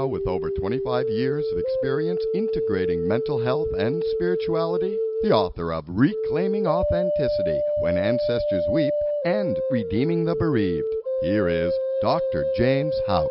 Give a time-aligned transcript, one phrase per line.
[0.00, 5.84] Now, with over 25 years of experience integrating mental health and spirituality, the author of
[5.88, 8.94] Reclaiming Authenticity When Ancestors Weep
[9.26, 10.88] and Redeeming the Bereaved,
[11.20, 12.46] here is Dr.
[12.56, 13.28] James Houck.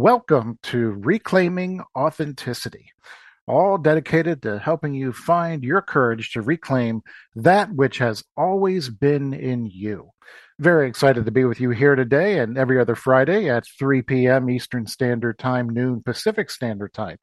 [0.00, 2.90] Welcome to Reclaiming Authenticity,
[3.50, 7.02] all dedicated to helping you find your courage to reclaim
[7.34, 10.10] that which has always been in you.
[10.60, 14.50] Very excited to be with you here today and every other Friday at 3 p.m.
[14.50, 17.16] Eastern Standard Time, noon Pacific Standard Time.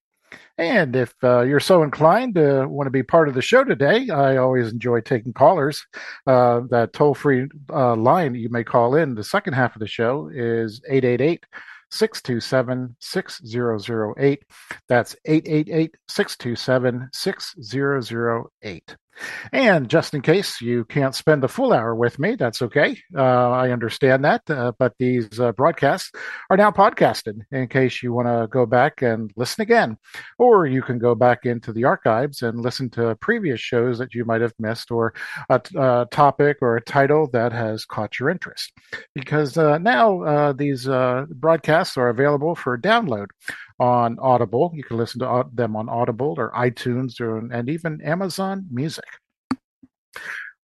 [0.58, 4.10] And if uh, you're so inclined to want to be part of the show today,
[4.10, 5.84] I always enjoy taking callers.
[6.26, 9.86] Uh, that toll free uh, line you may call in the second half of the
[9.86, 11.46] show is 888
[11.90, 14.42] 627 6008.
[14.88, 18.96] That's 888 627 6008.
[19.52, 22.98] And just in case you can't spend the full hour with me, that's okay.
[23.16, 24.48] Uh, I understand that.
[24.48, 26.10] Uh, but these uh, broadcasts
[26.48, 29.96] are now podcasted in case you want to go back and listen again.
[30.38, 34.24] Or you can go back into the archives and listen to previous shows that you
[34.24, 35.14] might have missed or
[35.48, 38.72] a, topic or a title that has caught your interest.
[39.14, 43.26] Because uh, now uh, these uh, broadcasts are available for download
[43.80, 44.70] on Audible.
[44.74, 49.04] You can listen to them on Audible or iTunes or, and even Amazon Music.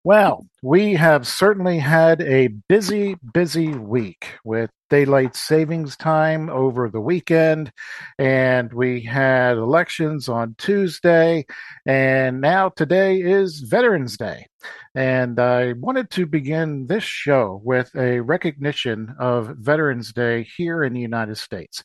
[0.03, 7.01] Well, we have certainly had a busy, busy week with daylight savings time over the
[7.01, 7.71] weekend,
[8.19, 11.45] and we had elections on Tuesday,
[11.85, 14.47] and now today is Veterans Day.
[14.95, 20.93] And I wanted to begin this show with a recognition of Veterans Day here in
[20.93, 21.83] the United States.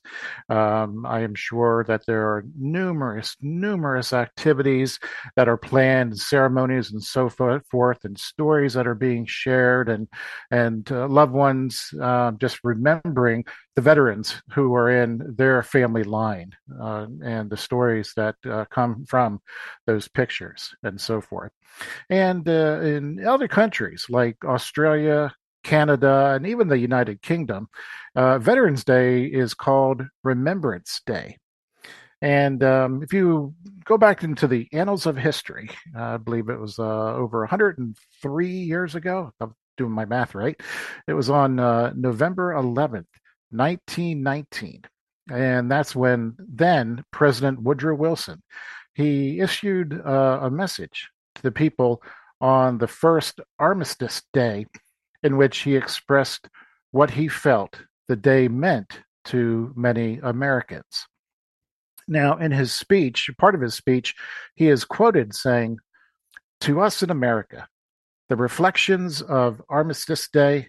[0.49, 5.01] Um, I am sure that there are numerous, numerous activities
[5.35, 10.07] that are planned, ceremonies, and so forth, and stories that are being shared, and
[10.53, 12.63] and uh, loved ones uh, just
[13.05, 13.45] remembering
[13.77, 19.05] the veterans who are in their family line uh, and the stories that uh, come
[19.07, 19.41] from
[19.87, 21.53] those pictures and so forth.
[22.09, 27.69] And uh, in other countries like Australia, Canada, and even the United Kingdom,
[28.15, 31.37] uh, Veterans Day is called Remembrance Day.
[32.23, 36.79] And um, if you go back into the annals of history, I believe it was
[36.79, 39.33] uh, over 103 years ago.
[39.81, 40.61] Doing my math right.
[41.09, 43.07] It was on uh, November 11th,
[43.51, 44.83] 1919.
[45.33, 48.43] And that's when then President Woodrow Wilson
[48.95, 52.03] he issued uh, a message to the people
[52.41, 54.67] on the first Armistice Day,
[55.23, 56.49] in which he expressed
[56.91, 61.07] what he felt the day meant to many Americans.
[62.09, 64.15] Now, in his speech, part of his speech,
[64.55, 65.79] he is quoted saying,
[66.63, 67.69] To us in America,
[68.31, 70.69] the reflections of Armistice Day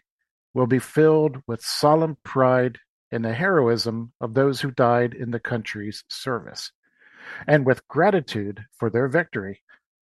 [0.55, 2.79] will be filled with solemn pride
[3.11, 6.72] in the heroism of those who died in the country's service,
[7.47, 9.61] and with gratitude for their victory,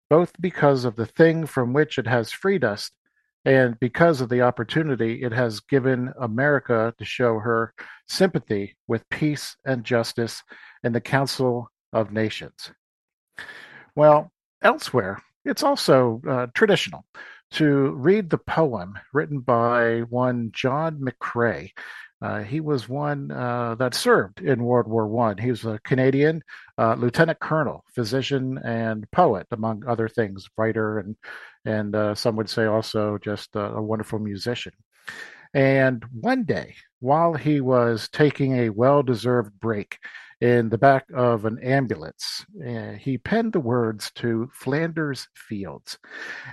[0.08, 2.92] both because of the thing from which it has freed us
[3.44, 7.74] and because of the opportunity it has given America to show her
[8.06, 10.44] sympathy with peace and justice
[10.84, 12.70] in the Council of Nations.
[13.96, 14.30] Well,
[14.62, 17.04] elsewhere, it's also uh, traditional
[17.52, 21.72] to read the poem written by one John McCrae.
[22.20, 25.38] Uh, he was one uh, that served in World War One.
[25.38, 26.42] He was a Canadian
[26.76, 31.16] uh, lieutenant colonel, physician, and poet, among other things, writer, and
[31.64, 34.72] and uh, some would say also just a, a wonderful musician.
[35.54, 39.98] And one day, while he was taking a well-deserved break
[40.40, 42.44] in the back of an ambulance.
[42.64, 45.98] Uh, he penned the words to Flanders Fields.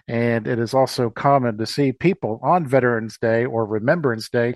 [0.08, 4.56] And it is also common to see people on Veterans Day or Remembrance Day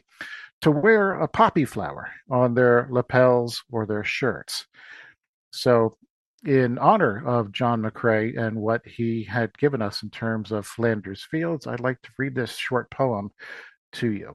[0.61, 4.65] to wear a poppy flower on their lapels or their shirts.
[5.51, 5.95] So,
[6.45, 11.27] in honor of John McCrae and what he had given us in terms of Flanders
[11.29, 13.31] Fields, I'd like to read this short poem
[13.93, 14.33] to you.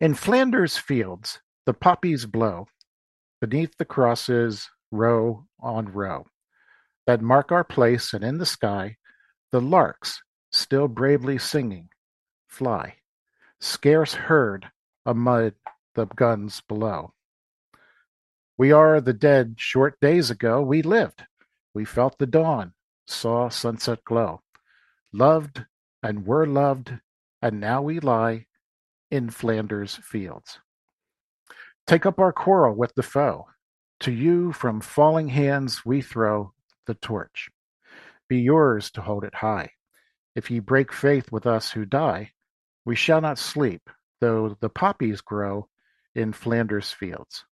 [0.00, 2.68] In Flanders Fields, the poppies blow,
[3.40, 6.26] Beneath the crosses row on row,
[7.06, 8.96] that mark our place, and in the sky,
[9.52, 11.88] the larks, still bravely singing,
[12.48, 12.96] fly,
[13.60, 14.70] scarce heard
[15.06, 15.54] amid
[15.94, 17.14] the guns below.
[18.56, 21.24] We are the dead short days ago we lived,
[21.72, 22.74] we felt the dawn,
[23.06, 24.42] saw sunset glow,
[25.12, 25.64] loved
[26.02, 26.98] and were loved,
[27.40, 28.46] and now we lie
[29.10, 30.58] in Flanders fields.
[31.88, 33.46] Take up our quarrel with the foe.
[34.00, 36.52] To you from falling hands we throw
[36.86, 37.48] the torch.
[38.28, 39.70] Be yours to hold it high.
[40.36, 42.32] If ye break faith with us who die,
[42.84, 43.88] we shall not sleep,
[44.20, 45.66] though the poppies grow
[46.14, 47.46] in Flanders fields.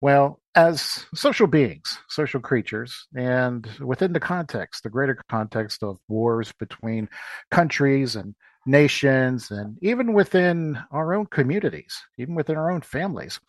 [0.00, 6.50] Well, as social beings, social creatures, and within the context, the greater context of wars
[6.58, 7.10] between
[7.52, 8.34] countries and
[8.70, 13.40] nations, and even within our own communities, even within our own families,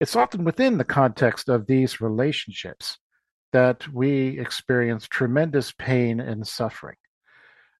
[0.00, 2.98] it's often within the context of these relationships
[3.52, 6.96] that we experience tremendous pain and suffering.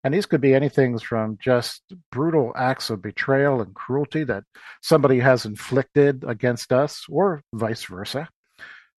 [0.05, 1.83] And these could be anything from just
[2.13, 4.45] brutal acts of betrayal and cruelty that
[4.83, 8.29] somebody has inflicted against us, or vice versa,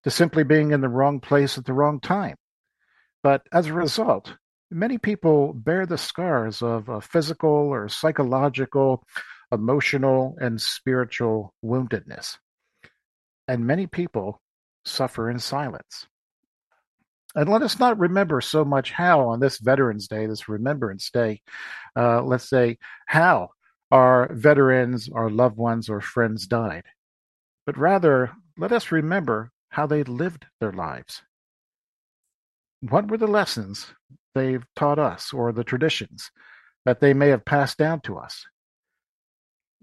[0.04, 2.36] to simply being in the wrong place at the wrong time.
[3.22, 4.34] But as a result,
[4.72, 9.04] many people bear the scars of a physical or psychological,
[9.52, 12.38] emotional, and spiritual woundedness.
[13.48, 14.42] And many people
[14.86, 16.08] suffer in silence.
[17.36, 21.42] And let us not remember so much how on this Veterans Day, this Remembrance Day,
[21.96, 22.78] uh, let's say,
[23.08, 23.50] how
[23.92, 26.86] our veterans, our loved ones, or friends died.
[27.66, 31.24] But rather, let us remember how they lived their lives.
[32.80, 33.88] What were the lessons
[34.36, 36.30] they've taught us, or the traditions
[36.86, 38.46] that they may have passed down to us?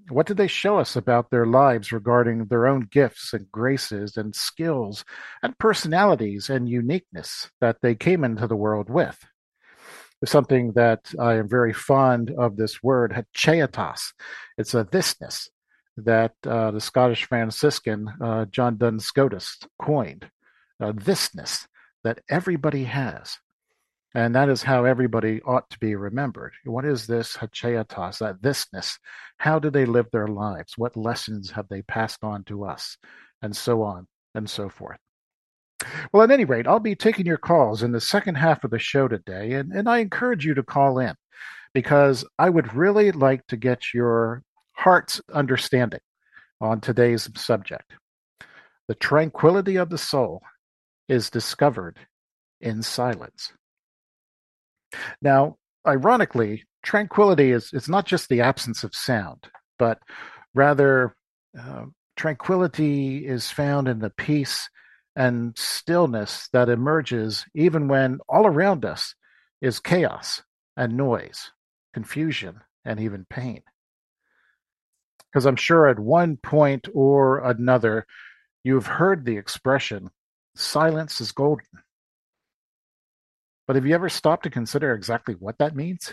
[0.09, 4.35] What did they show us about their lives regarding their own gifts and graces and
[4.35, 5.05] skills
[5.43, 9.19] and personalities and uniqueness that they came into the world with?
[10.25, 14.13] Something that I am very fond of this word, haecceitas.
[14.57, 15.49] It's a thisness
[15.97, 20.31] that uh, the Scottish Franciscan uh, John Duns Scotus coined.
[20.81, 21.67] Uh, thisness
[22.03, 23.39] that everybody has.
[24.15, 26.53] And that is how everybody ought to be remembered.
[26.65, 28.99] What is this haecceitas, that thisness?
[29.39, 30.75] How do they live their lives?
[30.77, 32.99] What lessons have they passed on to us?
[33.41, 34.99] And so on and so forth.
[36.13, 38.79] Well, at any rate, I'll be taking your calls in the second half of the
[38.79, 41.15] show today, and, and I encourage you to call in
[41.75, 44.43] because I would really like to get your
[44.73, 46.01] heart's understanding
[46.61, 47.95] on today's subject.
[48.89, 50.43] The tranquility of the soul
[51.09, 51.99] is discovered
[52.61, 53.53] in silence.
[55.21, 55.57] Now,
[55.87, 59.49] ironically, tranquility is, is not just the absence of sound,
[59.79, 59.99] but
[60.55, 61.15] rather
[61.59, 61.85] uh,
[62.17, 64.69] tranquility is found in the peace
[65.17, 69.15] and stillness that emerges even when all around us
[69.61, 70.43] is chaos
[70.77, 71.51] and noise,
[71.93, 73.63] confusion, and even pain.
[75.31, 78.07] Because I'm sure at one point or another,
[78.65, 80.11] you've heard the expression,
[80.55, 81.67] silence is golden.
[83.67, 86.13] But have you ever stopped to consider exactly what that means?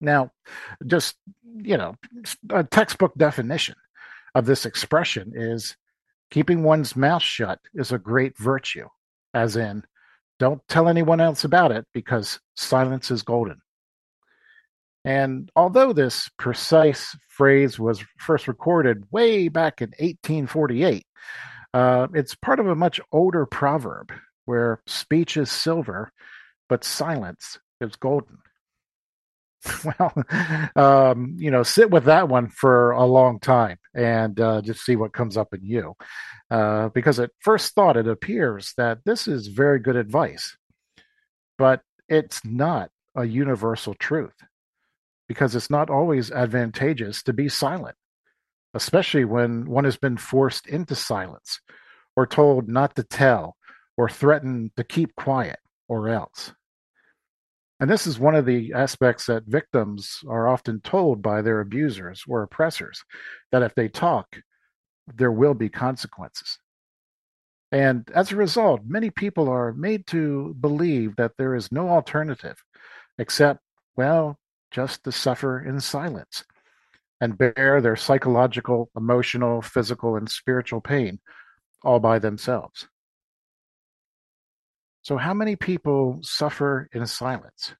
[0.00, 0.32] Now,
[0.86, 1.16] just,
[1.56, 1.94] you know,
[2.50, 3.76] a textbook definition
[4.34, 5.76] of this expression is
[6.30, 8.88] keeping one's mouth shut is a great virtue,
[9.32, 9.84] as in,
[10.38, 13.60] don't tell anyone else about it because silence is golden.
[15.04, 21.06] And although this precise phrase was first recorded way back in 1848,
[21.74, 24.12] uh, it's part of a much older proverb
[24.44, 26.12] where speech is silver,
[26.68, 28.38] but silence is golden.
[29.84, 30.12] well,
[30.74, 34.96] um, you know, sit with that one for a long time and uh, just see
[34.96, 35.94] what comes up in you.
[36.50, 40.56] Uh, because at first thought, it appears that this is very good advice,
[41.58, 44.34] but it's not a universal truth
[45.28, 47.96] because it's not always advantageous to be silent,
[48.74, 51.60] especially when one has been forced into silence
[52.16, 53.56] or told not to tell
[54.02, 56.52] or threaten to keep quiet or else.
[57.78, 62.24] And this is one of the aspects that victims are often told by their abusers
[62.26, 63.04] or oppressors
[63.52, 64.26] that if they talk,
[65.06, 66.58] there will be consequences.
[67.70, 72.60] And as a result, many people are made to believe that there is no alternative
[73.18, 73.60] except,
[73.94, 74.36] well,
[74.72, 76.42] just to suffer in silence
[77.20, 81.20] and bear their psychological, emotional, physical, and spiritual pain
[81.84, 82.88] all by themselves.
[85.02, 87.74] So, how many people suffer in silence?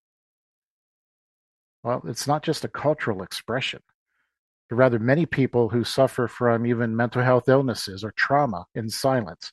[1.84, 3.80] Well, it's not just a cultural expression.
[4.68, 9.52] but rather many people who suffer from even mental health illnesses or trauma in silence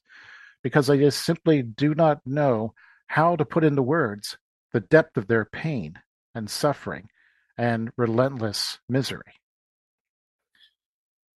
[0.64, 2.74] because they just simply do not know
[3.08, 4.38] how to put into words
[4.74, 6.00] the depth of their pain
[6.36, 7.10] and suffering
[7.58, 9.34] and relentless misery.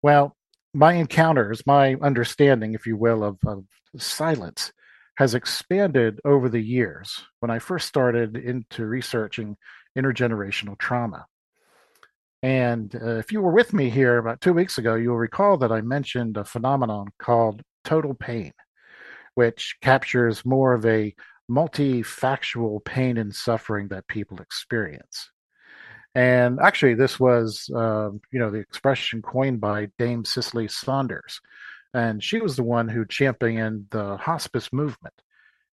[0.02, 0.36] Well,
[0.74, 3.64] my encounters, my understanding, if you will, of, of
[3.96, 4.72] silence
[5.22, 9.56] has expanded over the years when I first started into researching
[9.96, 11.26] intergenerational trauma.
[12.42, 15.70] And uh, if you were with me here about two weeks ago, you'll recall that
[15.70, 18.50] I mentioned a phenomenon called total pain,
[19.36, 21.14] which captures more of a
[21.48, 25.30] multifactual pain and suffering that people experience.
[26.16, 31.40] And actually, this was, uh, you know, the expression coined by Dame Cicely Saunders.
[31.94, 35.14] And she was the one who championed the hospice movement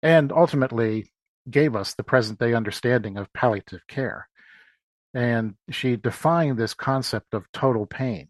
[0.01, 1.11] and ultimately
[1.49, 4.27] gave us the present day understanding of palliative care.
[5.13, 8.29] And she defined this concept of total pain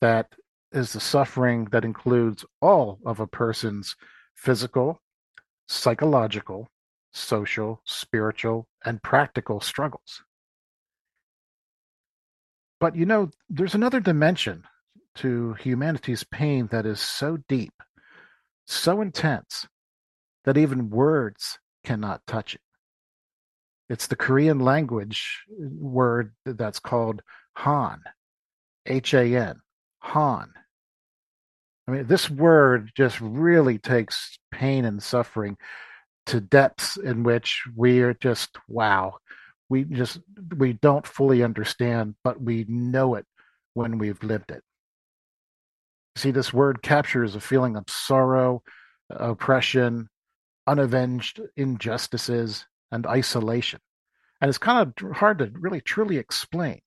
[0.00, 0.32] that
[0.72, 3.96] is the suffering that includes all of a person's
[4.34, 5.00] physical,
[5.66, 6.68] psychological,
[7.12, 10.22] social, spiritual, and practical struggles.
[12.80, 14.64] But you know, there's another dimension
[15.18, 17.72] to humanity's pain that is so deep,
[18.66, 19.66] so intense,
[20.44, 22.60] that even words cannot touch it.
[23.88, 27.22] It's the Korean language uh, word that's called
[27.54, 28.00] Han,
[28.86, 29.60] H A N,
[30.00, 30.52] Han.
[31.86, 35.56] I mean, this word just really takes pain and suffering
[36.26, 39.16] to depths in which we are just, wow,
[39.70, 40.20] we just,
[40.58, 43.24] we don't fully understand, but we know it
[43.72, 44.62] when we've lived it.
[46.18, 48.64] See, this word captures a feeling of sorrow,
[49.08, 50.08] oppression,
[50.66, 53.78] unavenged injustices, and isolation.
[54.40, 56.80] And it's kind of hard to really truly explain.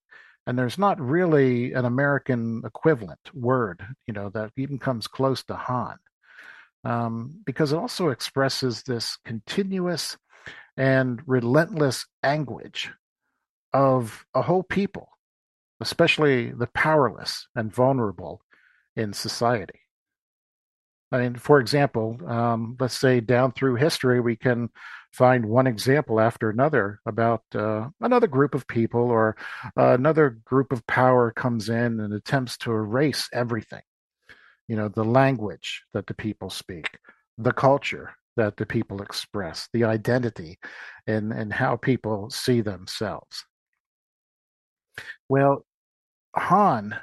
[0.46, 5.54] And there's not really an American equivalent word, you know, that even comes close to
[5.54, 5.96] Han,
[6.84, 10.18] um, because it also expresses this continuous
[10.76, 12.90] and relentless anguish
[13.72, 15.08] of a whole people,
[15.80, 18.42] especially the powerless and vulnerable
[18.96, 19.80] in society.
[21.12, 24.70] I mean, for example, um, let's say down through history, we can
[25.12, 29.36] find one example after another about uh, another group of people or
[29.76, 33.82] uh, another group of power comes in and attempts to erase everything.
[34.68, 36.98] You know, the language that the people speak,
[37.36, 40.58] the culture that the people express, the identity,
[41.06, 43.44] and, and how people see themselves.
[45.28, 45.66] Well,
[46.36, 46.96] Han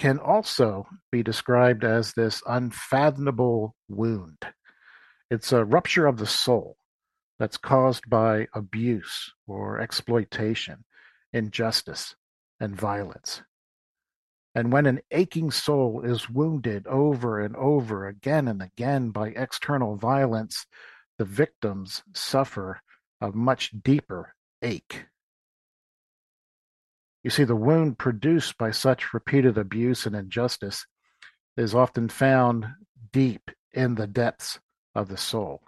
[0.00, 4.38] can also be described as this unfathomable wound.
[5.30, 6.78] It's a rupture of the soul
[7.38, 10.84] that's caused by abuse or exploitation,
[11.34, 12.16] injustice,
[12.58, 13.42] and violence.
[14.54, 19.96] And when an aching soul is wounded over and over again and again by external
[19.96, 20.64] violence,
[21.18, 22.80] the victims suffer
[23.20, 25.04] a much deeper ache.
[27.22, 30.86] You see, the wound produced by such repeated abuse and injustice
[31.56, 32.66] is often found
[33.12, 34.58] deep in the depths
[34.94, 35.60] of the soul.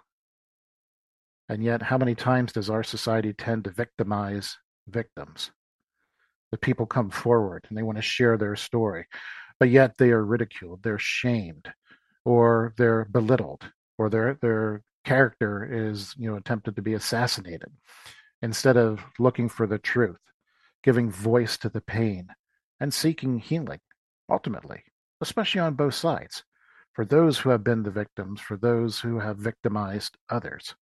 [1.47, 4.57] And yet, how many times does our society tend to victimize
[4.87, 5.51] victims?
[6.51, 9.05] The people come forward and they want to share their story,
[9.59, 11.71] but yet they are ridiculed, they're shamed,
[12.25, 17.71] or they're belittled, or their their character is you know attempted to be assassinated
[18.41, 20.17] instead of looking for the truth
[20.83, 22.27] giving voice to the pain,
[22.79, 23.79] and seeking healing,
[24.29, 24.83] ultimately,
[25.21, 26.43] especially on both sides,
[26.93, 30.75] for those who have been the victims, for those who have victimized others.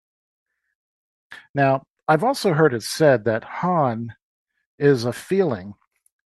[1.54, 4.14] Now, I've also heard it said that Han
[4.78, 5.74] is a feeling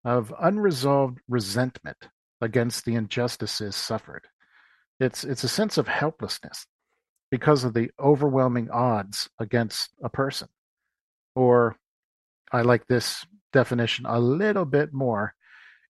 [0.05, 2.09] of unresolved resentment
[2.41, 4.27] against the injustices suffered.
[4.99, 6.67] It's, it's a sense of helplessness
[7.31, 10.49] because of the overwhelming odds against a person.
[11.35, 11.77] Or
[12.51, 15.35] I like this definition a little bit more,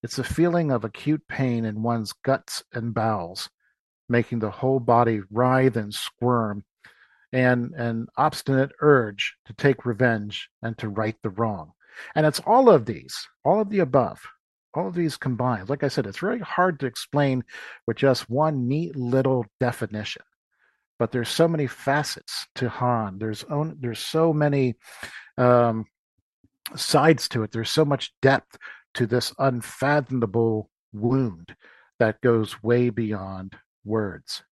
[0.01, 3.49] it's a feeling of acute pain in one's guts and bowels,
[4.07, 6.63] making the whole body writhe and squirm,
[7.33, 11.73] and an obstinate urge to take revenge and to right the wrong.
[12.15, 14.21] And it's all of these, all of the above,
[14.73, 15.67] all of these combined.
[15.67, 17.43] Like I said, it's very hard to explain
[17.85, 20.23] with just one neat little definition.
[20.99, 23.19] But there's so many facets to Han.
[23.19, 24.75] There's own, there's so many
[25.37, 25.85] um,
[26.75, 27.51] sides to it.
[27.51, 28.57] There's so much depth
[28.95, 31.55] to this unfathomable wound
[31.99, 33.55] that goes way beyond
[33.85, 34.43] words.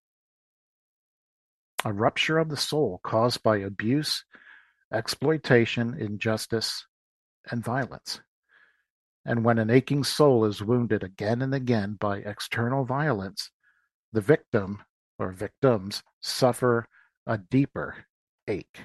[1.83, 4.23] A rupture of the soul caused by abuse,
[4.91, 6.85] exploitation, injustice,
[7.51, 8.21] and violence.
[9.25, 13.49] And when an aching soul is wounded again and again by external violence,
[14.13, 14.83] the victim
[15.19, 16.87] or victims suffer
[17.25, 18.05] a deeper
[18.47, 18.81] ache.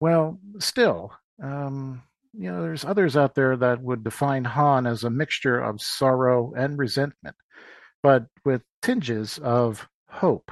[0.00, 2.02] Well, still, um,
[2.32, 6.52] you know, there's others out there that would define Han as a mixture of sorrow
[6.56, 7.36] and resentment,
[8.02, 10.50] but with tinges of hope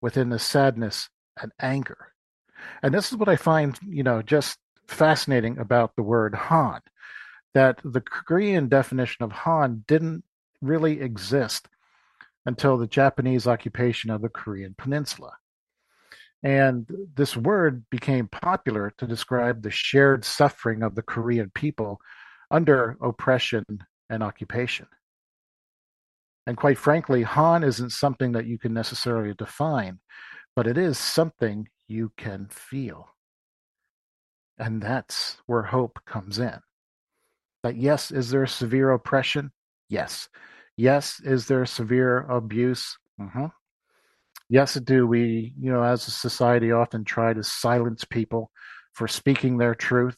[0.00, 1.08] within the sadness
[1.40, 2.12] and anger.
[2.82, 4.58] And this is what I find, you know, just
[4.88, 6.80] fascinating about the word Han,
[7.54, 10.24] that the Korean definition of Han didn't
[10.60, 11.68] really exist
[12.44, 15.32] until the Japanese occupation of the Korean Peninsula.
[16.42, 21.98] And this word became popular to describe the shared suffering of the Korean people
[22.50, 23.64] under oppression
[24.10, 24.86] and occupation.
[26.46, 29.98] And quite frankly, Han isn't something that you can necessarily define,
[30.54, 33.08] but it is something you can feel.
[34.58, 36.58] And that's where hope comes in.
[37.62, 39.50] That yes, is there severe oppression?
[39.88, 40.28] Yes.
[40.76, 42.96] Yes, is there severe abuse?
[43.20, 43.46] Mm-hmm.
[44.48, 48.50] Yes, it do we, you know, as a society often try to silence people
[48.92, 50.16] for speaking their truth?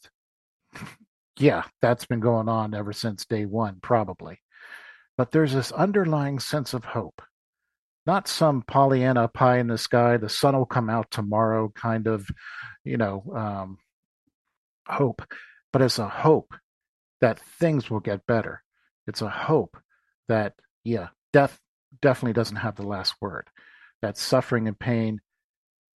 [1.38, 4.38] yeah, that's been going on ever since day one, probably.
[5.16, 7.22] But there's this underlying sense of hope.
[8.06, 12.28] Not some Pollyanna pie in the sky, the sun will come out tomorrow kind of,
[12.84, 13.78] you know, um,
[14.86, 15.22] hope,
[15.72, 16.54] but it's a hope
[17.20, 18.62] that things will get better.
[19.06, 19.76] It's a hope
[20.28, 20.54] that,
[20.84, 21.58] yeah, death
[22.00, 23.48] definitely doesn't have the last word
[24.02, 25.20] that suffering and pain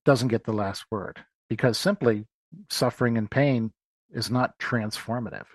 [0.04, 2.26] doesn't get the last word because simply
[2.70, 3.72] suffering and pain
[4.10, 5.46] is not transformative.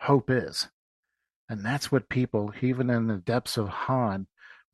[0.00, 0.68] Hope is.
[1.48, 4.26] And that's what people, even in the depths of Han,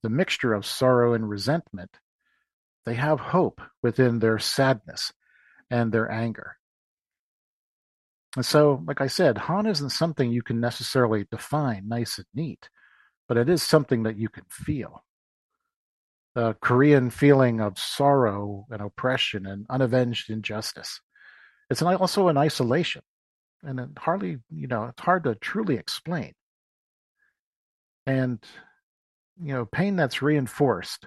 [0.02, 1.98] the mixture of sorrow and resentment,
[2.84, 5.12] they have hope within their sadness
[5.70, 6.56] and their anger.
[8.36, 12.68] And so, like I said, Han isn't something you can necessarily define nice and neat,
[13.28, 15.03] but it is something that you can feel
[16.34, 21.00] the Korean feeling of sorrow and oppression and unavenged injustice.
[21.70, 23.02] It's an, also an isolation,
[23.62, 26.32] and it hardly, you know, it's hard to truly explain.
[28.06, 28.44] And,
[29.40, 31.06] you know, pain that's reinforced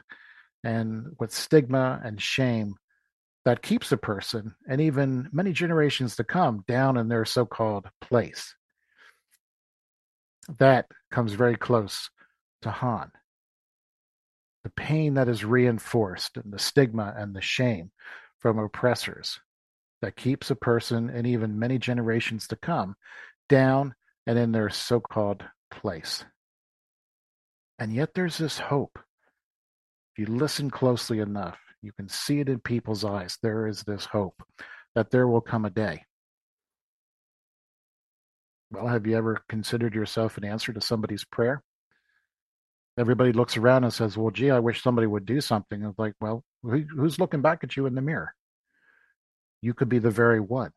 [0.63, 2.76] and with stigma and shame
[3.46, 7.88] that keeps a person and even many generations to come down in their so called
[8.02, 8.56] place.
[10.60, 12.10] That comes very close
[12.63, 13.12] to Han
[14.67, 17.89] the pain that is reinforced and the stigma and the shame
[18.39, 19.39] from oppressors
[20.01, 22.93] that keeps a person and even many generations to come
[23.47, 26.25] down and in their so called place.
[27.80, 28.99] And yet there's this hope.
[30.13, 33.38] If you listen closely enough, you can see it in people's eyes.
[33.41, 34.43] There is this hope
[34.95, 36.03] that there will come a day.
[38.69, 41.63] Well, have you ever considered yourself an answer to somebody's prayer?
[42.98, 46.16] Everybody looks around and says, "Well, gee, I wish somebody would do something." It's like,
[46.20, 48.34] well, who's looking back at you in the mirror?
[49.62, 50.72] You could be the very one,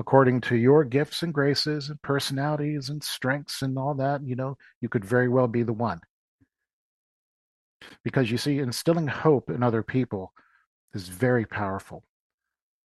[0.00, 4.22] according to your gifts and graces and personalities and strengths and all that.
[4.22, 6.00] You know, you could very well be the one.
[8.02, 10.32] Because you see, instilling hope in other people
[10.94, 12.04] is very powerful,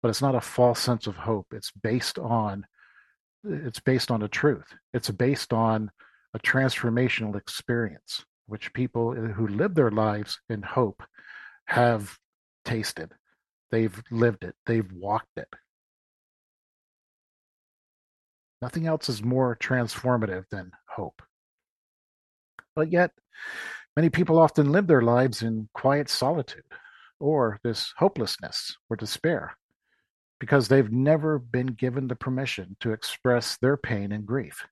[0.01, 1.47] but it's not a false sense of hope.
[1.53, 2.65] It's based on
[3.43, 4.75] it's based on a truth.
[4.93, 5.91] It's based on
[6.33, 11.03] a transformational experience which people uh, who live their lives in hope
[11.65, 12.17] have
[12.65, 13.11] tasted.
[13.71, 15.47] They've lived it, they've walked it.
[18.61, 21.21] Nothing else is more transformative than hope.
[22.75, 23.11] But yet,
[23.95, 26.63] many people often live their lives in quiet solitude
[27.19, 29.55] or this hopelessness or despair
[30.39, 34.65] because they've never been given the permission to express their pain and grief.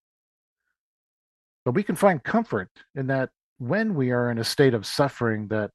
[1.66, 5.48] But we can find comfort in that when we are in a state of suffering
[5.50, 5.72] that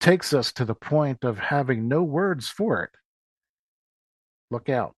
[0.00, 2.90] takes us to the point of having no words for it,
[4.50, 4.94] look out.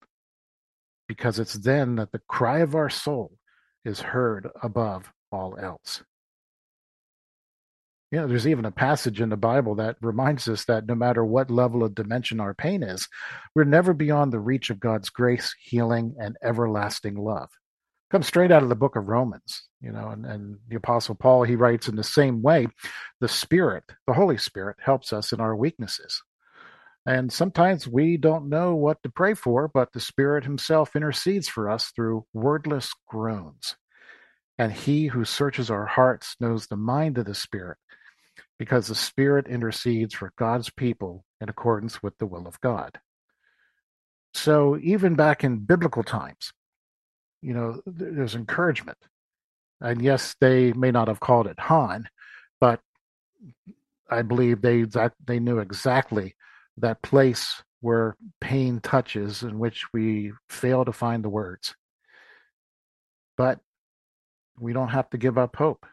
[1.07, 3.33] Because it's then that the cry of our soul
[3.85, 6.03] is heard above all else.
[8.11, 11.25] You know, there's even a passage in the Bible that reminds us that no matter
[11.25, 13.07] what level of dimension our pain is,
[13.55, 17.51] we're never beyond the reach of God's grace, healing, and everlasting love
[18.11, 21.43] comes straight out of the book of Romans, you know, and, and the apostle Paul,
[21.43, 22.67] he writes in the same way,
[23.21, 26.23] the spirit, the Holy Spirit helps us in our weaknesses.
[27.07, 31.71] And sometimes we don't know what to pray for, but the Spirit Himself intercedes for
[31.71, 33.77] us through wordless groans.
[34.59, 37.79] And He who searches our hearts knows the mind of the Spirit,
[38.59, 42.99] because the Spirit intercedes for God's people in accordance with the will of God.
[44.35, 46.53] So even back in biblical times,
[47.43, 48.99] you know, there's encouragement.
[49.81, 52.09] And yes, they may not have called it Han,
[52.61, 52.81] but
[54.11, 54.87] I believe they
[55.25, 56.35] they knew exactly
[56.79, 61.75] that place where pain touches in which we fail to find the words.
[63.37, 63.61] But
[64.59, 65.87] we don't have to give up hope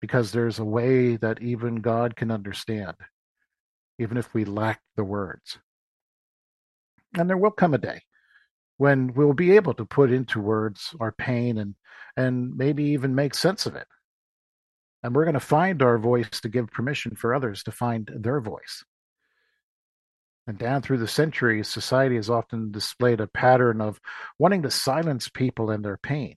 [0.00, 2.96] because there's a way that even God can understand,
[3.98, 5.58] even if we lack the words.
[7.18, 8.00] And there will come a day
[8.80, 11.74] when we'll be able to put into words our pain and
[12.16, 13.86] and maybe even make sense of it.
[15.02, 18.40] And we're going to find our voice to give permission for others to find their
[18.40, 18.82] voice.
[20.46, 24.00] And down through the centuries, society has often displayed a pattern of
[24.38, 26.36] wanting to silence people in their pain.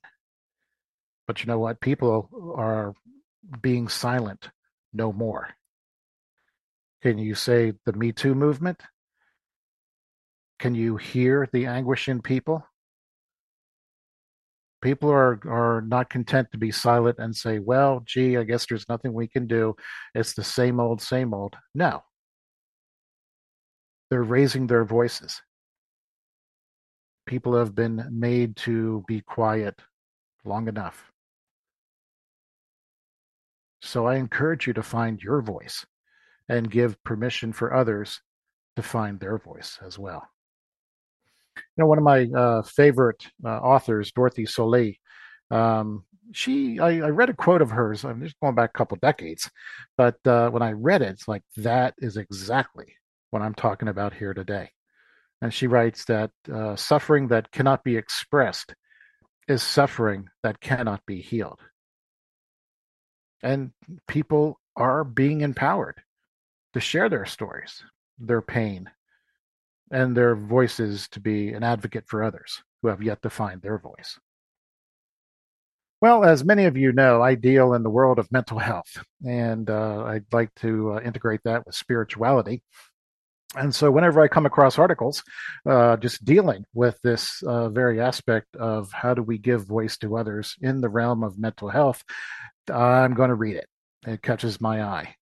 [1.26, 1.80] But you know what?
[1.80, 2.94] People are
[3.62, 4.50] being silent
[4.92, 5.48] no more.
[7.02, 8.82] Can you say the Me Too movement?
[10.64, 12.66] Can you hear the anguish in people?
[14.82, 18.88] People are, are not content to be silent and say, well, gee, I guess there's
[18.88, 19.76] nothing we can do.
[20.16, 21.58] It's the same old, same old.
[21.76, 22.02] No.
[24.10, 25.42] They're raising their voices.
[27.26, 29.76] People have been made to be quiet
[30.46, 31.12] long enough.
[33.82, 35.86] So I encourage you to find your voice
[36.48, 38.22] and give permission for others
[38.78, 40.26] to find their voice as well.
[41.56, 44.94] You know, one of my uh, favorite uh, authors, Dorothee Soelle,
[45.52, 48.04] um, she I, I, read a quote of hers.
[48.04, 49.50] I'm just going back a couple decades,
[49.98, 52.96] but uh, when I read it, it's like that is exactly
[53.30, 54.72] what I'm talking about here today.
[55.42, 58.74] And she writes that uh, suffering that cannot be expressed
[59.48, 61.60] is suffering that cannot be healed.
[63.42, 63.72] And
[64.08, 66.02] people are being empowered
[66.74, 67.84] to share their stories,
[68.18, 68.90] their pain,
[69.94, 73.78] and their voices to be an advocate for others who have yet to find their
[73.78, 74.20] voice.
[76.02, 79.70] Well, as many of you know, I deal in the world of mental health, and
[79.70, 82.62] uh, I'd like to uh, integrate that with spirituality.
[83.56, 85.24] And so, whenever I come across articles
[85.66, 90.18] uh, just dealing with this uh, very aspect of how do we give voice to
[90.18, 92.04] others in the realm of mental health,
[92.68, 93.68] I'm going to read it.
[94.06, 95.16] It catches my eye.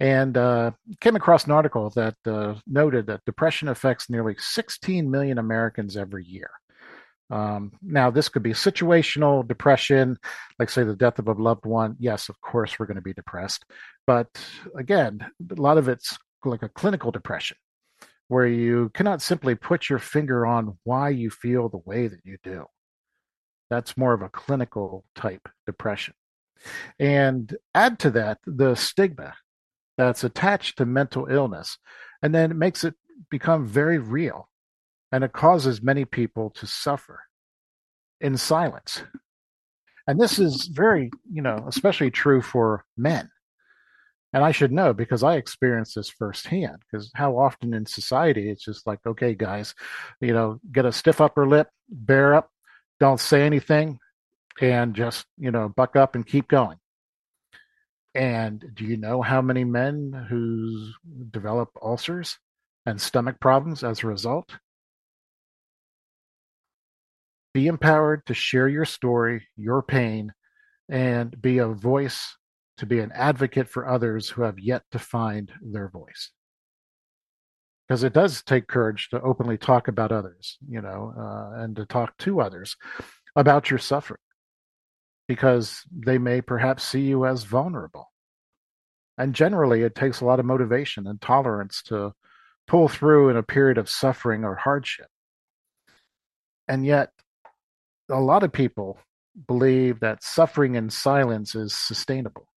[0.00, 5.38] And uh, came across an article that uh, noted that depression affects nearly 16 million
[5.38, 6.50] Americans every year.
[7.30, 10.18] Um, now, this could be situational depression,
[10.58, 11.96] like, say, the death of a loved one.
[11.98, 13.64] Yes, of course, we're going to be depressed.
[14.06, 14.28] But
[14.76, 17.56] again, a lot of it's like a clinical depression,
[18.28, 22.36] where you cannot simply put your finger on why you feel the way that you
[22.42, 22.66] do.
[23.70, 26.14] That's more of a clinical type depression.
[26.98, 29.34] And add to that the stigma
[29.96, 31.78] that's attached to mental illness,
[32.22, 32.94] and then it makes it
[33.30, 34.48] become very real.
[35.12, 37.20] And it causes many people to suffer
[38.20, 39.02] in silence.
[40.08, 43.30] And this is very, you know, especially true for men.
[44.32, 46.78] And I should know because I experienced this firsthand.
[46.90, 49.74] Because how often in society it's just like, okay, guys,
[50.20, 52.50] you know, get a stiff upper lip, bear up,
[52.98, 54.00] don't say anything,
[54.60, 56.78] and just you know buck up and keep going
[58.14, 60.90] and do you know how many men who
[61.30, 62.38] develop ulcers
[62.86, 64.56] and stomach problems as a result?
[67.52, 70.32] Be empowered to share your story your pain
[70.88, 72.36] and be a voice
[72.78, 76.30] to be an advocate for others who have yet to find their voice.
[77.86, 81.86] Because it does take courage to openly talk about others you know uh, and to
[81.86, 82.76] talk to others
[83.36, 84.18] about your suffering
[85.26, 88.10] because they may perhaps see you as vulnerable.
[89.16, 92.12] And generally, it takes a lot of motivation and tolerance to
[92.66, 95.06] pull through in a period of suffering or hardship.
[96.66, 97.10] And yet,
[98.10, 98.98] a lot of people
[99.46, 102.48] believe that suffering in silence is sustainable.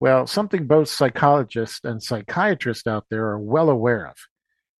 [0.00, 4.16] Well, something both psychologists and psychiatrists out there are well aware of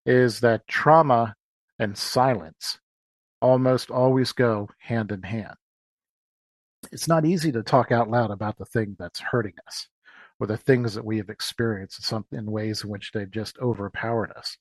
[0.07, 1.35] is that trauma
[1.79, 2.79] and silence
[3.41, 5.55] almost always go hand in hand
[6.93, 9.89] it's not easy to talk out loud about the thing that's hurting us
[10.41, 14.57] or the things that we have experienced in ways in which they've just overpowered us.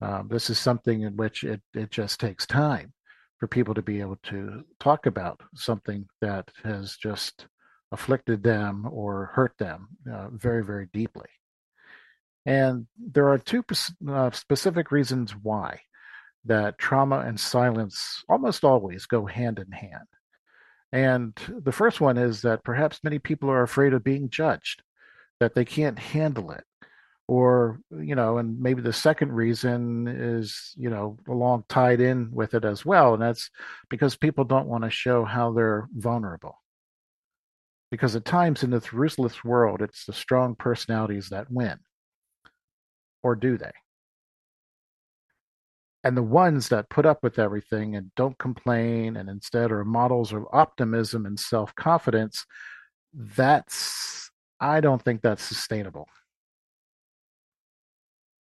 [0.00, 2.92] Um, this is something in which it, it just takes time
[3.38, 7.46] for people to be able to talk about something that has just
[7.92, 11.28] afflicted them or hurt them uh, very, very deeply.
[12.44, 13.64] And there are two
[14.08, 15.80] uh, specific reasons why
[16.44, 20.06] that trauma and silence almost always go hand in hand.
[20.96, 24.82] And the first one is that perhaps many people are afraid of being judged,
[25.40, 26.64] that they can't handle it,
[27.28, 32.54] or you know and maybe the second reason is you know along tied in with
[32.54, 33.50] it as well and that's
[33.90, 36.62] because people don't want to show how they're vulnerable.
[37.90, 41.78] Because at times in this ruthless world it's the strong personalities that win.
[43.22, 43.72] Or do they
[46.06, 50.32] and the ones that put up with everything and don't complain and instead are models
[50.32, 52.46] of optimism and self-confidence
[53.14, 56.08] that's i don't think that's sustainable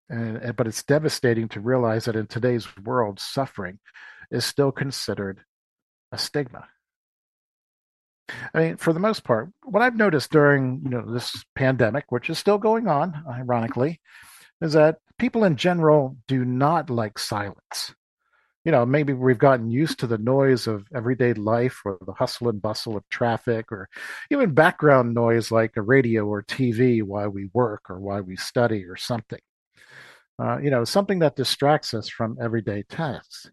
[0.09, 3.79] and, but it's devastating to realize that in today's world, suffering
[4.31, 5.41] is still considered
[6.11, 6.67] a stigma.
[8.53, 12.29] I mean, for the most part, what I've noticed during you know this pandemic, which
[12.29, 13.99] is still going on, ironically,
[14.61, 17.95] is that people in general do not like silence.
[18.65, 22.47] You know, maybe we've gotten used to the noise of everyday life or the hustle
[22.47, 23.89] and bustle of traffic or
[24.31, 28.85] even background noise like a radio or TV while we work or while we study
[28.85, 29.39] or something
[30.39, 33.49] uh, you know, something that distracts us from everyday tasks.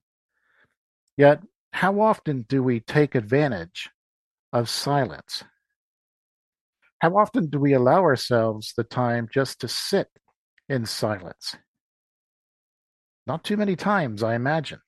[1.16, 3.90] Yet, how often do we take advantage
[4.52, 5.44] of silence?
[7.00, 10.08] How often do we allow ourselves the time just to sit
[10.70, 11.54] in silence?
[13.26, 14.80] Not too many times, I imagine.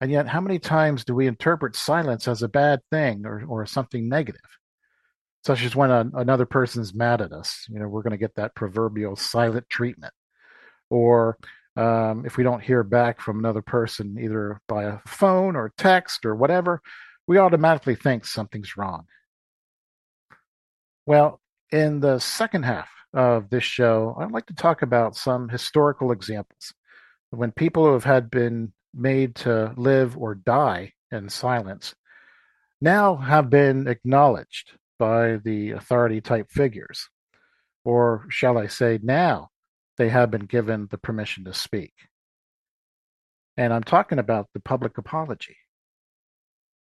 [0.00, 3.66] And yet, how many times do we interpret silence as a bad thing or, or
[3.66, 4.40] something negative?
[5.44, 7.66] such as when a, another person's mad at us.
[7.70, 10.12] You know, we're going to get that proverbial silent treatment.
[10.90, 11.38] Or
[11.76, 16.26] um, if we don't hear back from another person, either by a phone or text
[16.26, 16.82] or whatever,
[17.26, 19.04] we automatically think something's wrong.
[21.06, 26.12] Well, in the second half of this show, I'd like to talk about some historical
[26.12, 26.72] examples
[27.30, 31.96] when people who have had been made to live or die in silence
[32.80, 37.08] now have been acknowledged by the authority type figures.
[37.84, 39.48] Or shall I say, now
[39.96, 41.92] they have been given the permission to speak.
[43.56, 45.56] And I'm talking about the public apology.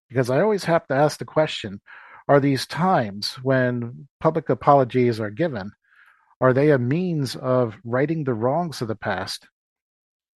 [0.08, 1.82] Because I always have to ask the question
[2.28, 5.72] are these times when public apologies are given,
[6.40, 9.48] are they a means of righting the wrongs of the past?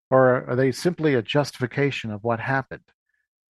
[0.10, 2.84] Or are they simply a justification of what happened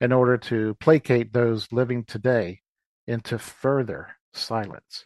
[0.02, 2.62] in order to placate those living today
[3.08, 5.06] into further silence.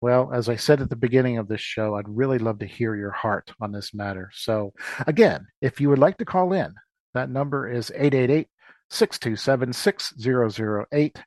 [0.00, 2.94] Well, as I said at the beginning of this show, I'd really love to hear
[2.94, 4.30] your heart on this matter.
[4.34, 4.72] So,
[5.06, 6.74] again, if you would like to call in,
[7.14, 8.48] that number is 888
[8.90, 11.22] 627 6008,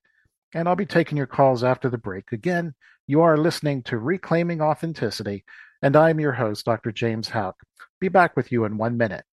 [0.54, 2.32] and I'll be taking your calls after the break.
[2.32, 2.76] Again,
[3.08, 5.46] you are listening to Reclaiming Authenticity,
[5.82, 6.92] and I'm your host, Dr.
[6.92, 7.56] James Houck.
[8.02, 9.24] Be back with you in one minute.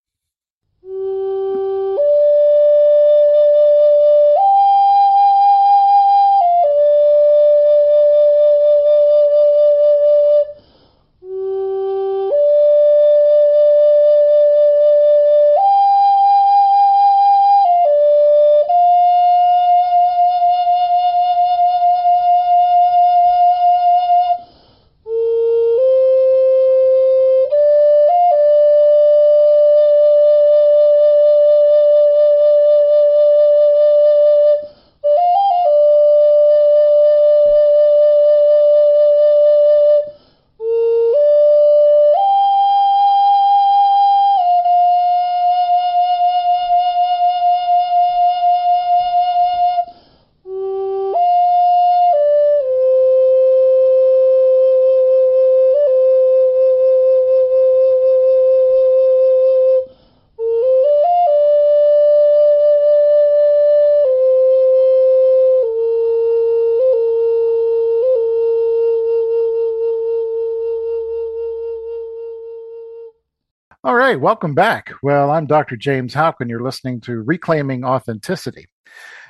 [74.17, 74.93] Welcome back.
[75.03, 75.77] Well, I'm Dr.
[75.77, 78.67] James Houck, and you're listening to Reclaiming Authenticity.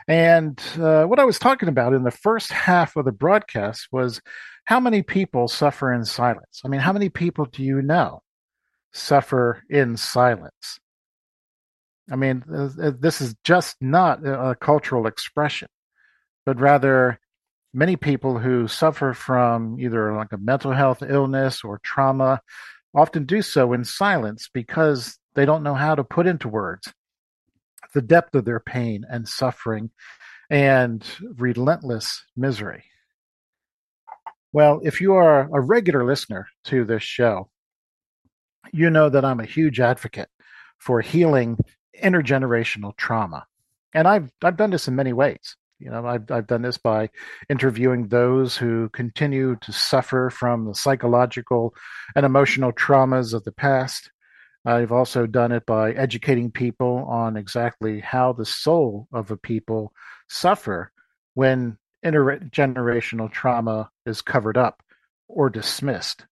[0.07, 4.21] And uh, what I was talking about in the first half of the broadcast was
[4.65, 6.61] how many people suffer in silence.
[6.65, 8.23] I mean, how many people do you know
[8.93, 10.79] suffer in silence?
[12.11, 15.69] I mean, uh, this is just not a cultural expression,
[16.45, 17.19] but rather
[17.73, 22.41] many people who suffer from either like a mental health illness or trauma
[22.95, 26.93] often do so in silence because they don't know how to put into words
[27.93, 29.91] the depth of their pain and suffering
[30.51, 31.05] and
[31.37, 32.85] relentless misery.
[34.53, 37.51] Well, if you are a regular listener to this show,
[38.73, 40.29] you know that I'm a huge advocate
[40.79, 41.57] for healing
[42.03, 43.47] intergenerational trauma.
[43.93, 45.57] And I've I've done this in many ways.
[45.85, 47.11] You know, I've I've done this by
[47.51, 51.75] interviewing those who continue to suffer from the psychological
[52.17, 54.11] and emotional traumas of the past.
[54.65, 59.93] I've also done it by educating people on exactly how the soul of a people
[60.27, 60.91] suffer
[61.35, 64.83] when intergenerational trauma is covered up
[65.29, 66.25] or dismissed.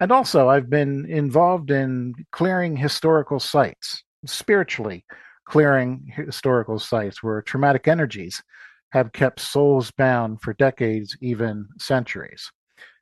[0.00, 5.04] And also, I've been involved in clearing historical sites, spiritually
[5.44, 8.42] clearing historical sites where traumatic energies
[8.92, 12.50] have kept souls bound for decades, even centuries.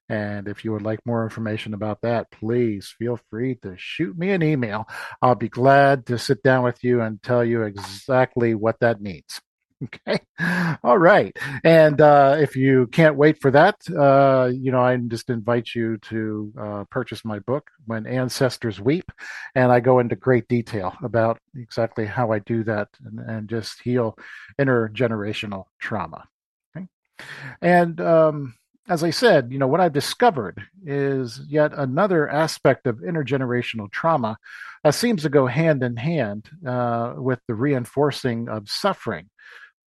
[0.08, 4.30] And if you would like more information about that, please feel free to shoot me
[4.30, 4.86] an email.
[5.20, 9.40] I'll be glad to sit down with you and tell you exactly what that means.
[9.84, 10.18] Okay.
[10.82, 11.36] All right.
[11.62, 15.98] And uh, if you can't wait for that, uh, you know, I just invite you
[15.98, 19.10] to uh, purchase my book, When Ancestors Weep.
[19.54, 23.82] And I go into great detail about exactly how I do that and, and just
[23.82, 24.16] heal
[24.58, 26.26] intergenerational trauma.
[26.74, 26.86] Okay.
[27.60, 28.54] And um,
[28.88, 34.38] as I said, you know, what I've discovered is yet another aspect of intergenerational trauma
[34.84, 39.28] that seems to go hand in hand uh, with the reinforcing of suffering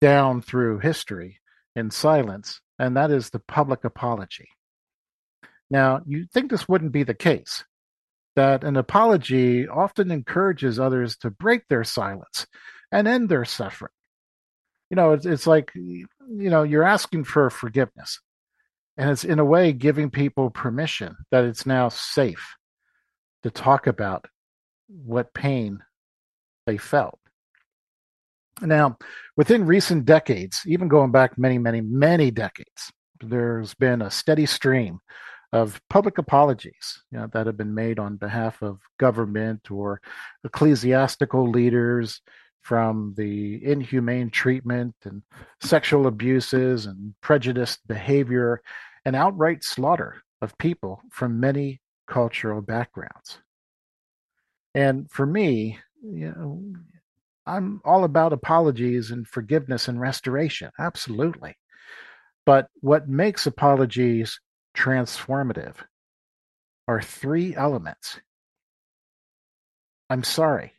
[0.01, 1.39] down through history
[1.75, 4.49] in silence, and that is the public apology.
[5.69, 7.63] Now, you think this wouldn't be the case,
[8.35, 12.47] that an apology often encourages others to break their silence
[12.91, 13.91] and end their suffering.
[14.89, 18.19] You know, it's, it's like, you know, you're asking for forgiveness,
[18.97, 22.55] and it's in a way giving people permission that it's now safe
[23.43, 24.25] to talk about
[24.88, 25.83] what pain
[26.65, 27.18] they felt.
[28.62, 28.98] Now,
[29.38, 32.91] within recent decades, even going back many, many, many decades,
[33.22, 35.00] there's been a steady stream
[35.52, 40.00] of public apologies you know, that have been made on behalf of government or
[40.43, 42.22] ecclesiastical leaders
[42.62, 45.24] from the inhumane treatment and
[45.62, 48.62] sexual abuses and prejudiced behavior
[49.06, 53.39] and outright slaughter of people from many cultural backgrounds.
[54.76, 56.62] And for me, you know,
[57.49, 60.69] I'm all about apologies and forgiveness and restoration.
[60.79, 61.55] Absolutely.
[62.45, 64.39] But what makes apologies
[64.77, 65.73] transformative
[66.88, 68.19] are three elements.
[70.12, 70.73] I'm sorry.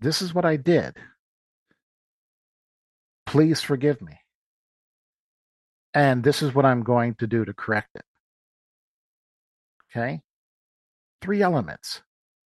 [0.00, 0.96] This is what I did.
[3.26, 4.18] Please forgive me.
[5.94, 8.04] And this is what I'm going to do to correct it.
[9.90, 10.20] Okay?
[11.22, 12.02] Three elements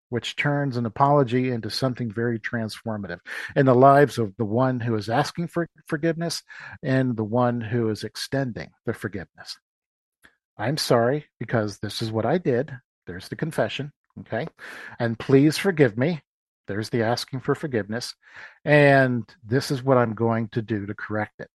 [0.08, 3.18] which turns an apology into something very transformative
[3.54, 6.42] in the lives of the one who is asking for forgiveness
[6.82, 9.58] and the one who is extending the forgiveness.
[10.56, 12.72] I'm sorry because this is what I did.
[13.06, 13.92] There's the confession.
[14.20, 14.48] Okay.
[14.98, 16.20] And please forgive me.
[16.66, 18.14] There's the asking for forgiveness.
[18.64, 21.50] And this is what I'm going to do to correct it.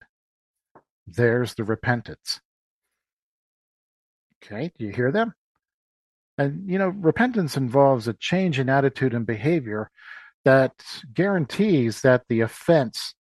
[1.06, 2.39] There's the repentance.
[4.44, 4.72] Okay.
[4.78, 5.34] Do you hear them?
[6.38, 9.89] And, you know, repentance involves a change in attitude and behavior
[10.46, 10.74] that
[11.13, 13.13] guarantees that the offense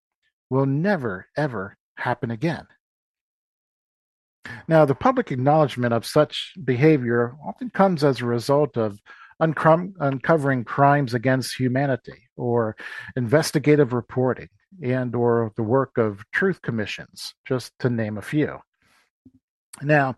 [0.49, 2.65] will never, ever happen again.
[4.67, 8.99] Now, the public acknowledgement of such behavior often comes as a result of
[9.39, 12.75] uncovering crimes against humanity or
[13.15, 14.49] investigative reporting
[14.81, 18.59] and or the work of truth commissions just to name a few
[19.81, 20.15] now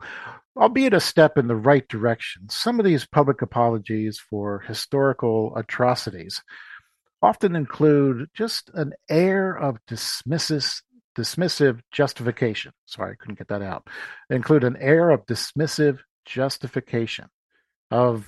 [0.58, 6.42] albeit a step in the right direction, some of these public apologies for historical atrocities
[7.22, 10.82] often include just an air of dismissive,
[11.18, 12.72] dismissive justification.
[12.86, 13.88] Sorry, I couldn't get that out.
[14.30, 17.28] They include an air of dismissive justification
[17.92, 18.28] of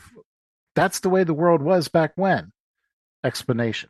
[0.75, 2.51] that's the way the world was back when.
[3.23, 3.89] Explanation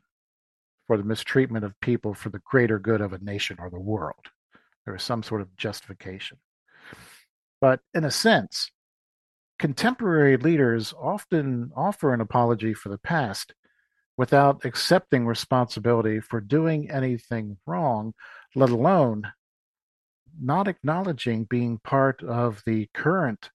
[0.88, 4.28] for the mistreatment of people for the greater good of a nation or the world.
[4.86, 6.38] There is some sort of justification.
[7.60, 8.72] But in a sense,
[9.58, 13.54] contemporary leaders often offer an apology for the past
[14.18, 18.14] without accepting responsibility for doing anything wrong,
[18.56, 19.32] let alone
[20.40, 23.50] not acknowledging being part of the current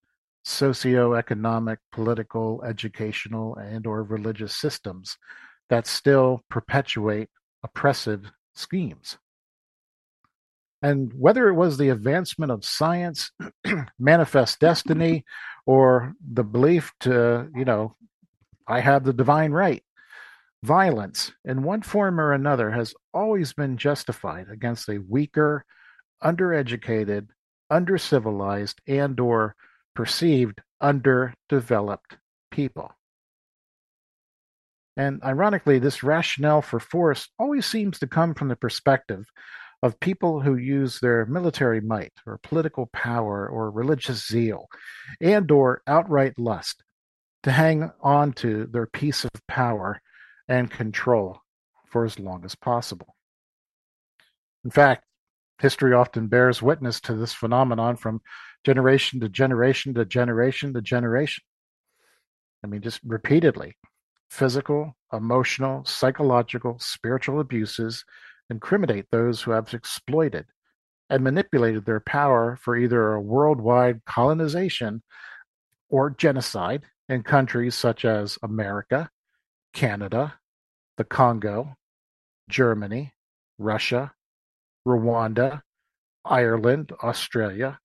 [0.44, 5.16] socio-economic, political, educational, and or religious systems
[5.68, 7.28] that still perpetuate
[7.62, 9.18] oppressive schemes.
[10.82, 13.30] And whether it was the advancement of science,
[13.98, 15.24] manifest destiny,
[15.64, 17.96] or the belief to, you know,
[18.66, 19.84] I have the divine right,
[20.64, 25.64] violence in one form or another has always been justified against a weaker,
[26.22, 27.28] undereducated,
[27.70, 29.54] undercivilized, and or
[29.94, 32.16] perceived underdeveloped
[32.50, 32.92] people.
[34.96, 39.24] And ironically, this rationale for force always seems to come from the perspective
[39.82, 44.66] of people who use their military might or political power or religious zeal
[45.20, 46.84] and or outright lust
[47.42, 50.00] to hang on to their piece of power
[50.48, 51.40] and control
[51.86, 53.16] for as long as possible.
[54.64, 55.04] In fact,
[55.60, 58.20] history often bears witness to this phenomenon from
[58.64, 61.42] generation to generation to generation to generation.
[62.64, 63.74] I mean, just repeatedly.
[64.30, 68.04] Physical, emotional, psychological, spiritual abuses
[68.52, 70.46] incriminate those who have exploited
[71.10, 75.02] and manipulated their power for either a worldwide colonization
[75.88, 79.10] or genocide in countries such as America,
[79.72, 80.34] Canada,
[80.96, 81.76] the Congo,
[82.48, 83.12] Germany,
[83.58, 84.12] Russia,
[84.86, 85.62] Rwanda,
[86.24, 87.78] Ireland, Australia,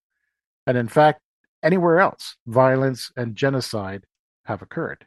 [0.66, 1.22] and in fact,
[1.64, 4.06] anywhere else violence and genocide
[4.46, 5.06] have occurred.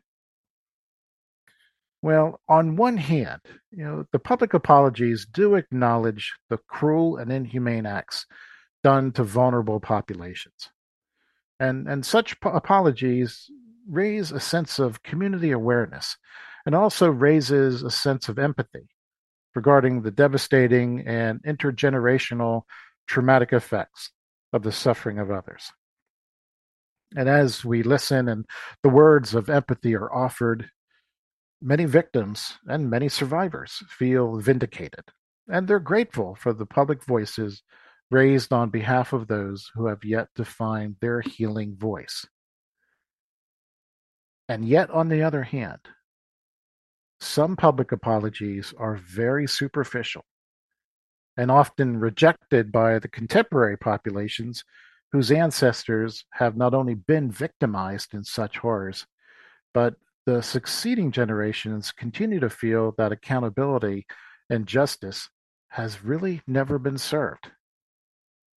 [2.03, 7.85] Well, on one hand, you know, the public apologies do acknowledge the cruel and inhumane
[7.85, 8.27] acts
[8.83, 10.71] done to vulnerable populations.
[11.59, 13.51] And, and such apologies
[13.87, 16.17] raise a sense of community awareness
[16.65, 18.89] and also raises a sense of empathy
[19.55, 22.63] regarding the devastating and intergenerational
[23.07, 24.11] traumatic effects
[24.53, 25.73] of the suffering of others.
[27.17, 28.47] And as we listen and
[28.83, 30.71] the words of empathy are offered,
[31.61, 35.05] many victims and many survivors feel vindicated,
[35.49, 37.63] and they're grateful for the public voices
[38.11, 42.27] raised on behalf of those who have yet to find their healing voice.
[44.49, 45.81] And yet, on the other hand,
[47.21, 50.25] some public apologies are very superficial
[51.37, 54.65] and often rejected by the contemporary populations
[55.13, 59.07] whose ancestors have not only been victimized in such horrors,
[59.73, 59.95] but
[60.31, 64.07] the succeeding generations continue to feel that accountability
[64.49, 65.29] and justice
[65.71, 67.51] has really never been served.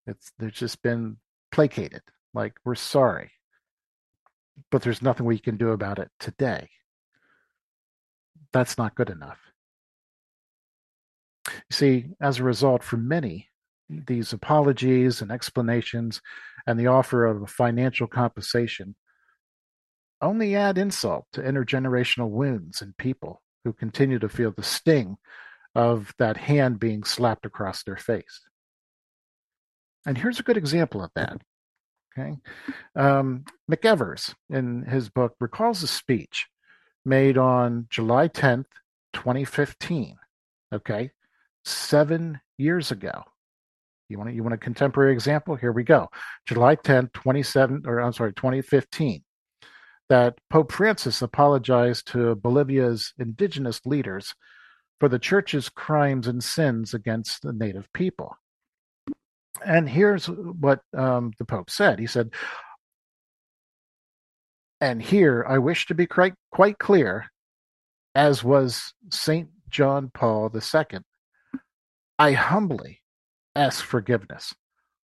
[0.05, 1.19] It's they've just been
[1.53, 2.03] placated,
[2.35, 3.31] like we're sorry,
[4.73, 6.69] but there's nothing we can do about it today
[8.53, 9.39] that's not good enough.
[11.47, 13.49] You see, as a result, for many,
[13.89, 16.21] these apologies and explanations
[16.67, 18.97] and the offer of financial compensation
[20.21, 25.17] only add insult to intergenerational wounds in people who continue to feel the sting
[25.75, 28.41] of that hand being slapped across their face.
[30.07, 31.41] And here's a good example of that.
[32.19, 32.37] Okay.
[32.97, 36.47] Um, McEvers, in his book, recalls a speech
[37.05, 38.67] made on July 10th,
[39.13, 40.17] 2015.
[40.73, 41.11] Okay.
[41.65, 43.23] Seven years ago.
[44.09, 45.55] You want, you want a contemporary example?
[45.55, 46.09] Here we go.
[46.47, 49.23] July 10th, 27, or I'm sorry, 2015.
[50.11, 54.35] That Pope Francis apologized to Bolivia's indigenous leaders
[54.99, 58.37] for the church's crimes and sins against the native people.
[59.65, 61.99] And here's what um, the Pope said.
[61.99, 62.31] He said,
[64.81, 67.27] and here I wish to be quite, quite clear,
[68.15, 69.49] as was St.
[69.69, 71.01] John Paul II,
[72.19, 73.01] I humbly
[73.55, 74.55] ask forgiveness,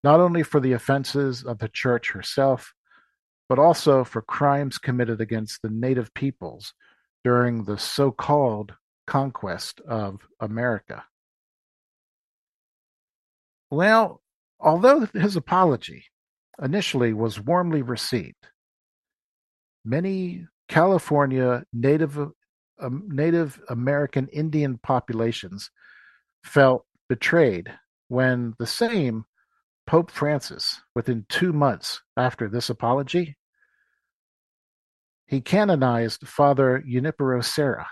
[0.04, 2.72] not only for the offenses of the Church herself,
[3.50, 6.72] but also for crimes committed against the native peoples
[7.24, 8.72] during the so called
[9.08, 11.04] conquest of America.
[13.68, 14.22] Well,
[14.60, 16.04] although his apology
[16.62, 18.46] initially was warmly received,
[19.84, 22.18] Many California Native
[22.78, 25.70] um, Native American Indian populations
[26.44, 27.72] felt betrayed
[28.08, 29.24] when the same
[29.86, 33.36] Pope Francis, within two months after this apology,
[35.30, 37.86] he canonized Father Junipero Serra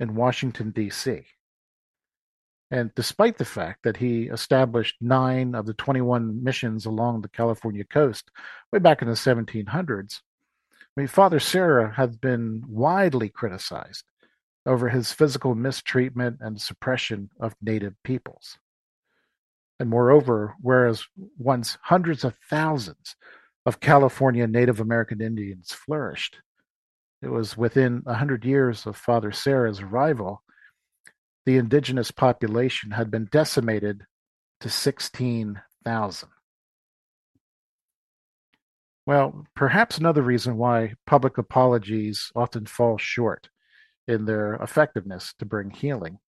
[0.00, 1.22] in Washington, D.C.
[2.70, 7.84] And despite the fact that he established nine of the 21 missions along the California
[7.84, 8.30] coast
[8.72, 10.20] way back in the 1700s,
[10.80, 14.04] I mean, Father Serra has been widely criticized
[14.64, 18.56] over his physical mistreatment and suppression of native peoples.
[19.78, 21.04] And moreover, whereas
[21.36, 23.14] once hundreds of thousands
[23.66, 26.38] of California Native American Indians flourished,
[27.22, 30.42] it was within a hundred years of Father Serra's arrival,
[31.46, 34.04] the indigenous population had been decimated
[34.60, 36.28] to 16,000.
[39.06, 43.48] Well, perhaps another reason why public apologies often fall short
[44.06, 46.18] in their effectiveness to bring healing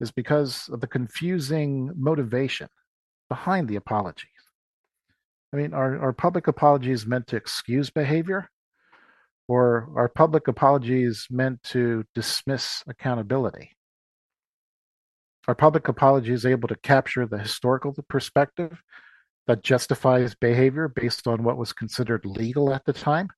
[0.00, 2.68] is because of the confusing motivation
[3.28, 4.30] behind the apologies.
[5.52, 8.48] I mean, are, are public apologies meant to excuse behavior?
[9.50, 13.72] Or are public apologies meant to dismiss accountability?
[15.48, 18.80] Are public apologies able to capture the historical perspective
[19.48, 23.28] that justifies behavior based on what was considered legal at the time?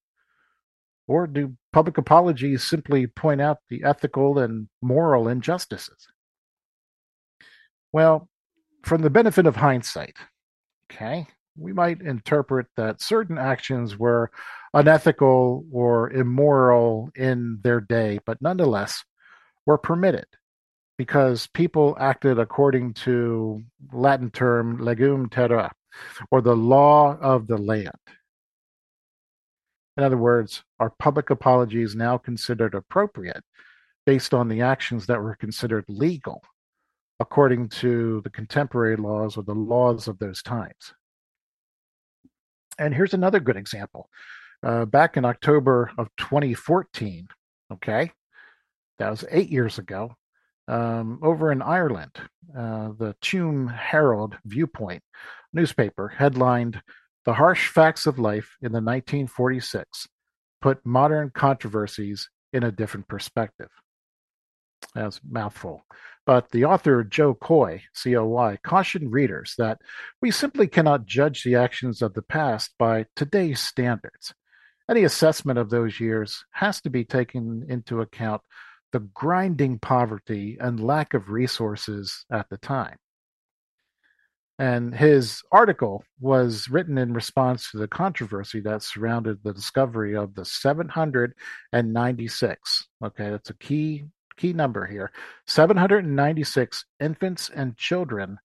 [1.06, 6.08] Or do public apologies simply point out the ethical and moral injustices?
[7.90, 8.28] Well,
[8.84, 10.16] from the benefit of hindsight,
[10.92, 14.30] okay, we might interpret that certain actions were
[14.74, 19.04] unethical or immoral in their day, but nonetheless
[19.66, 20.26] were permitted
[20.98, 23.62] because people acted according to
[23.92, 25.72] Latin term legum terra,
[26.30, 27.90] or the law of the land.
[29.96, 33.44] In other words, are public apologies now considered appropriate
[34.06, 36.42] based on the actions that were considered legal
[37.20, 40.94] according to the contemporary laws or the laws of those times?
[42.78, 44.08] And here's another good example.
[44.62, 47.26] Uh, back in October of 2014,
[47.72, 48.12] okay,
[48.98, 50.14] that was eight years ago,
[50.68, 52.16] um, over in Ireland,
[52.56, 55.02] uh, the Tuam Herald Viewpoint
[55.52, 56.80] newspaper headlined
[57.24, 60.08] The Harsh Facts of Life in the 1946
[60.60, 63.70] Put Modern Controversies in a Different Perspective.
[64.94, 65.84] That's mouthful.
[66.24, 69.78] But the author Joe Coy, C-O-Y, cautioned readers that
[70.20, 74.32] we simply cannot judge the actions of the past by today's standards.
[74.92, 78.42] Any assessment of those years has to be taken into account
[78.92, 82.98] the grinding poverty and lack of resources at the time.
[84.58, 90.34] And his article was written in response to the controversy that surrounded the discovery of
[90.34, 92.88] the 796.
[93.02, 94.04] Okay, that's a key
[94.36, 95.10] key number here
[95.46, 98.38] 796 infants and children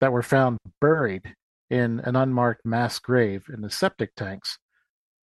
[0.00, 1.34] that were found buried
[1.68, 4.58] in an unmarked mass grave in the septic tanks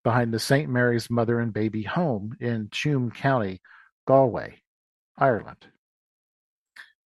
[0.05, 0.69] behind the St.
[0.69, 3.59] Mary's Mother and Baby Home in Tuam County,
[4.07, 4.61] Galway,
[5.17, 5.65] Ireland.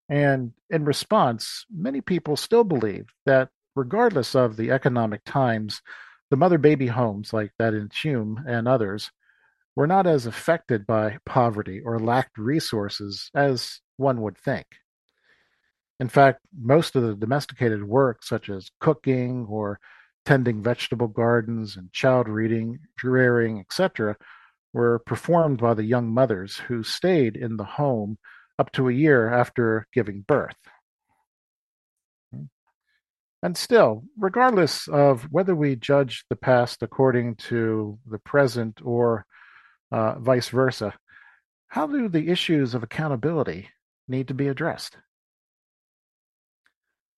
[0.10, 5.82] And in response, many people still believe that regardless of the economic times,
[6.30, 9.10] the mother baby homes like that in Tuam and others
[9.78, 14.66] were not as affected by poverty or lacked resources as one would think.
[16.02, 19.80] In fact, most of the domesticated work, such as cooking or
[20.30, 24.16] tending vegetable gardens and child reading, rearing, etc.,
[24.74, 28.16] were performed by the young mothers who stayed in the home
[28.60, 30.56] up to a year after giving birth.
[33.42, 39.26] And still, regardless of whether we judge the past according to the present or
[39.92, 40.94] uh, vice versa.
[41.70, 43.70] How do the issues of accountability
[44.08, 44.96] need to be addressed?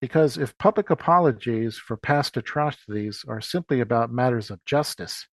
[0.02, 5.28] Because if public apologies for past atrocities are simply about matters of justice,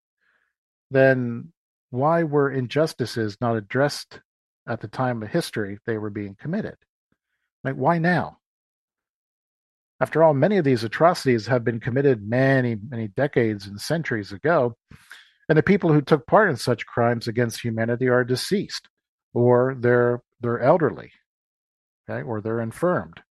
[0.91, 1.55] then
[1.89, 4.21] why were injustices not addressed
[4.69, 6.77] at the time of history they were being committed?
[7.64, 8.41] Like, why now?
[10.03, 14.77] After all, many of these atrocities have been committed many, many decades and centuries ago,
[15.49, 18.91] and the people who took part in such crimes against humanity are deceased,
[19.33, 21.11] or they're they're elderly,
[22.09, 23.23] okay, or they're infirmed.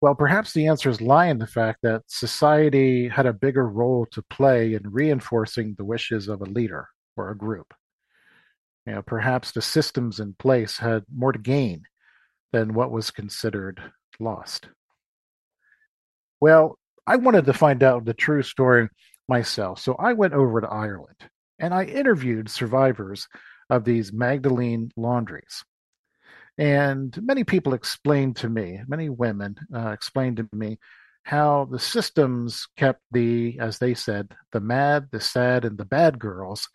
[0.00, 4.22] Well, perhaps the answers lie in the fact that society had a bigger role to
[4.22, 7.74] play in reinforcing the wishes of a leader or a group.
[8.86, 11.84] You know, perhaps the systems in place had more to gain
[12.52, 14.68] than what was considered lost.
[16.40, 18.88] Well, I wanted to find out the true story
[19.28, 19.80] myself.
[19.80, 21.28] So I went over to Ireland
[21.58, 23.28] and I interviewed survivors
[23.70, 25.64] of these Magdalene laundries.
[26.58, 30.78] And many people explained to me, many women uh, explained to me
[31.24, 36.18] how the systems kept the, as they said, the mad, the sad, and the bad
[36.18, 36.68] girls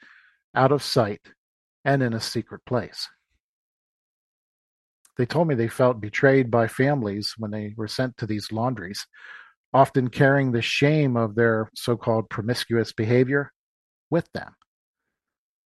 [0.53, 1.21] out of sight
[1.85, 3.07] and in a secret place.
[5.17, 9.07] They told me they felt betrayed by families when they were sent to these laundries
[9.73, 13.51] often carrying the shame of their so called promiscuous behavior
[14.09, 14.53] with them.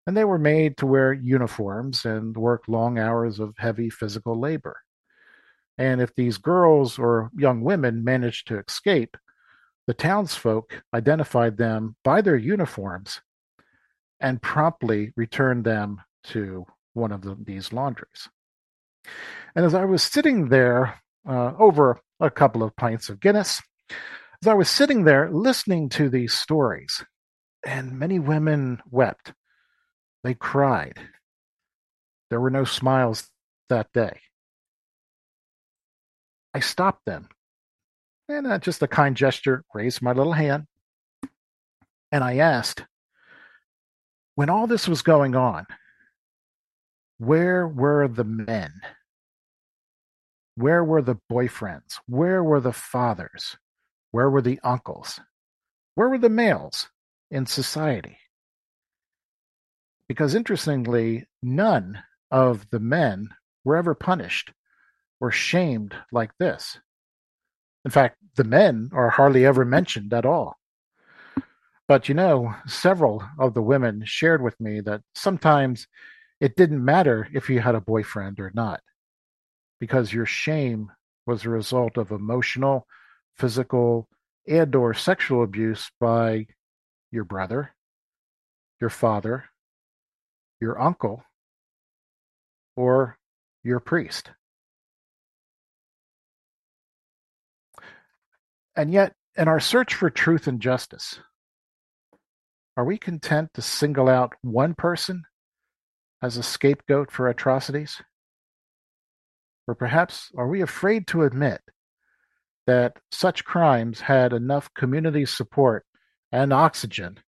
[0.08, 4.78] And they were made to wear uniforms and work long hours of heavy physical labor.
[5.78, 9.18] And if these girls or young women managed to escape,
[9.88, 13.22] the townsfolk identified them by their uniforms
[14.20, 18.30] and promptly returned them to one of the, these laundries.
[19.56, 23.62] And as I was sitting there uh, over a couple of pints of Guinness,
[24.42, 27.04] as I was sitting there listening to these stories,
[27.66, 29.34] and many women wept,
[30.26, 30.98] they cried.
[32.32, 33.30] There were no smiles
[33.70, 34.22] that day.
[36.52, 37.30] I stopped them,
[38.28, 40.66] and uh, just a kind gesture, raised my little hand,
[42.12, 42.84] and I asked,
[44.34, 45.68] when all this was going on,
[47.20, 48.72] where were the men?
[50.56, 52.00] Where were the boyfriends?
[52.08, 53.58] Where were the fathers?
[54.10, 55.20] Where were the uncles?
[55.94, 56.90] Where were the males
[57.30, 58.18] in society?
[60.08, 63.30] Because interestingly, none of the men
[63.64, 64.52] were ever punished
[65.20, 66.80] or shamed like this.
[67.84, 70.58] In fact, the men are hardly ever mentioned at all.
[71.88, 75.88] But you know, several of the women shared with me that sometimes
[76.40, 78.82] it didn't matter if you had a boyfriend or not,
[79.80, 80.92] because your shame
[81.26, 82.88] was a result of emotional,
[83.36, 84.08] physical,
[84.48, 86.48] and or sexual abuse by
[87.12, 87.72] your brother,
[88.82, 89.46] your father,
[90.60, 91.24] your uncle,
[92.76, 93.18] or
[93.64, 94.32] your priest.
[98.76, 101.20] And yet, in our search for truth and justice,
[102.78, 105.24] are we content to single out one person
[106.22, 108.02] as a scapegoat for atrocities?
[109.68, 111.62] Or perhaps are we afraid to admit
[112.68, 115.86] that such crimes had enough community support
[116.32, 117.20] and oxygen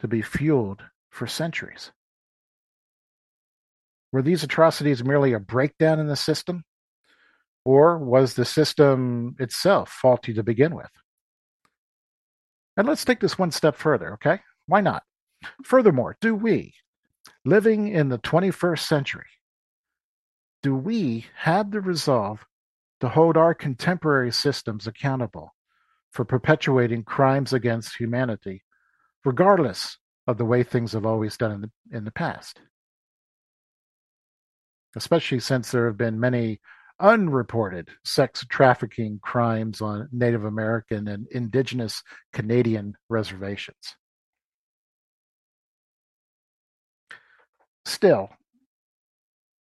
[0.00, 1.92] to be fueled for centuries?
[4.12, 6.64] Were these atrocities merely a breakdown in the system?
[7.64, 10.90] Or was the system itself faulty to begin with?
[12.76, 14.40] And let's take this one step further, okay?
[14.66, 15.02] Why not?
[15.64, 16.74] Furthermore, do we,
[17.44, 19.26] living in the 21st century,
[20.62, 22.44] do we have the resolve
[23.00, 25.54] to hold our contemporary systems accountable
[26.12, 28.62] for perpetuating crimes against humanity,
[29.24, 32.60] regardless of the way things have always done in the, in the past?
[34.96, 36.60] Especially since there have been many
[36.98, 43.96] unreported sex trafficking crimes on Native American and Indigenous Canadian reservations.
[47.86, 48.28] Still,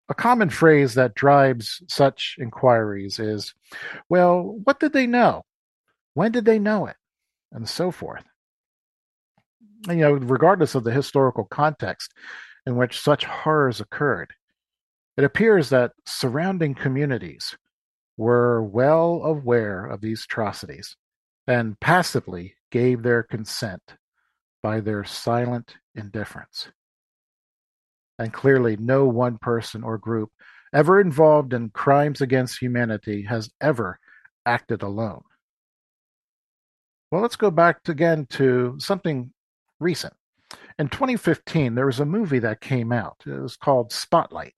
[0.09, 3.55] a common phrase that drives such inquiries is,
[4.09, 5.45] well, what did they know?
[6.15, 6.97] When did they know it?
[7.53, 8.25] And so forth.
[9.87, 12.13] You know, regardless of the historical context
[12.67, 14.33] in which such horrors occurred,
[15.19, 17.59] it appears that surrounding communities
[18.17, 20.97] were well aware of these atrocities
[21.49, 23.83] and passively gave their consent
[24.63, 26.69] by their silent indifference.
[28.21, 30.31] And clearly, no one person or group
[30.73, 33.99] ever involved in crimes against humanity has ever
[34.47, 35.23] acted alone.
[37.11, 39.33] Well, let's go back again to something
[39.81, 40.15] recent.
[40.79, 43.17] In 2015, there was a movie that came out.
[43.27, 44.55] It was called Spotlight,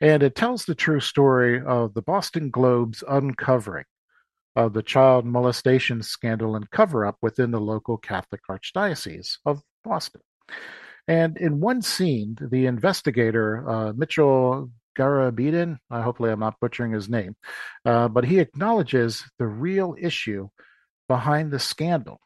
[0.00, 3.84] and it tells the true story of the Boston Globe's uncovering
[4.56, 10.22] of the child molestation scandal and cover up within the local Catholic Archdiocese of Boston.
[11.06, 17.08] And in one scene, the investigator, uh, Mitchell Garabedian, uh, hopefully I'm not butchering his
[17.08, 17.36] name,
[17.84, 20.48] uh, but he acknowledges the real issue
[21.08, 22.20] behind the scandal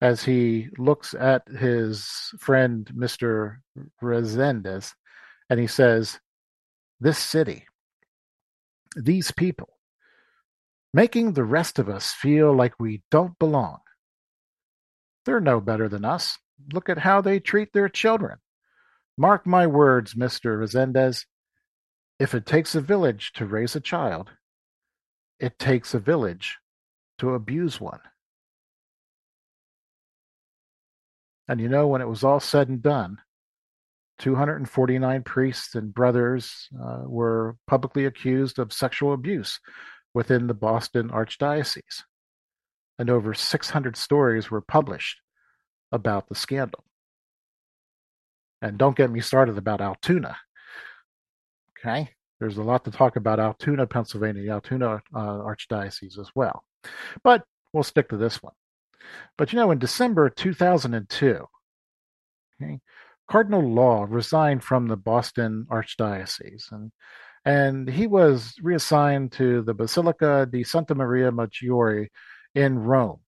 [0.00, 2.06] as he looks at his
[2.38, 3.56] friend, Mr.
[4.02, 4.92] Rezendes,
[5.48, 6.18] and he says,
[7.00, 7.66] This city,
[8.96, 9.68] these people,
[10.92, 13.78] making the rest of us feel like we don't belong.
[15.24, 16.38] They're no better than us.
[16.72, 18.38] Look at how they treat their children.
[19.16, 20.58] Mark my words, Mr.
[20.58, 21.26] Rezendes.
[22.18, 24.30] If it takes a village to raise a child,
[25.40, 26.58] it takes a village
[27.18, 28.00] to abuse one.
[31.48, 33.18] And you know, when it was all said and done,
[34.18, 39.58] 249 priests and brothers uh, were publicly accused of sexual abuse
[40.12, 42.02] within the Boston Archdiocese.
[42.98, 45.20] And over 600 stories were published
[45.90, 46.84] about the scandal.
[48.62, 50.36] And don't get me started about Altoona.
[51.78, 52.10] Okay?
[52.40, 56.64] There's a lot to talk about Altoona, Pennsylvania, Altoona uh, Archdiocese as well.
[57.22, 58.54] But we'll stick to this one.
[59.36, 61.46] But you know, in December 2002,
[62.62, 62.80] okay,
[63.28, 66.92] Cardinal Law resigned from the Boston Archdiocese, and
[67.44, 72.08] and he was reassigned to the Basilica di Santa Maria Maggiore
[72.54, 73.20] in Rome,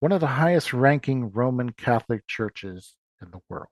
[0.00, 3.68] one of the highest ranking Roman Catholic churches in the world.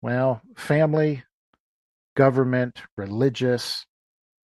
[0.00, 1.24] Well, family,
[2.14, 3.84] government, religious,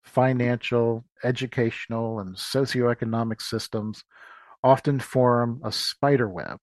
[0.04, 4.04] financial, educational, and socioeconomic systems
[4.64, 6.60] often form a spider web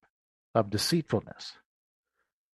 [0.54, 1.52] of deceitfulness.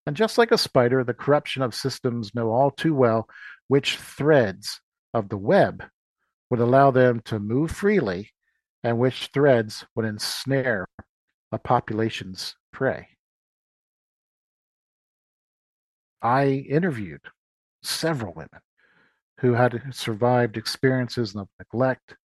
[0.07, 3.29] And just like a spider, the corruption of systems know all too well
[3.69, 4.81] which threads
[5.15, 5.85] of the web
[6.51, 8.31] would allow them to move freely
[8.85, 10.87] and which threads would ensnare
[11.53, 13.09] a population's prey.
[16.21, 17.23] I interviewed
[17.83, 18.61] several women
[19.41, 22.17] who had survived experiences of neglect,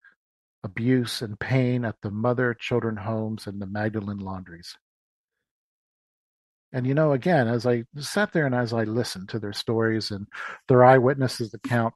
[0.64, 4.76] abuse, and pain at the mother children homes and the Magdalene laundries.
[6.76, 10.10] And you know, again, as I sat there and as I listened to their stories
[10.10, 10.26] and
[10.68, 11.94] their eyewitnesses' account,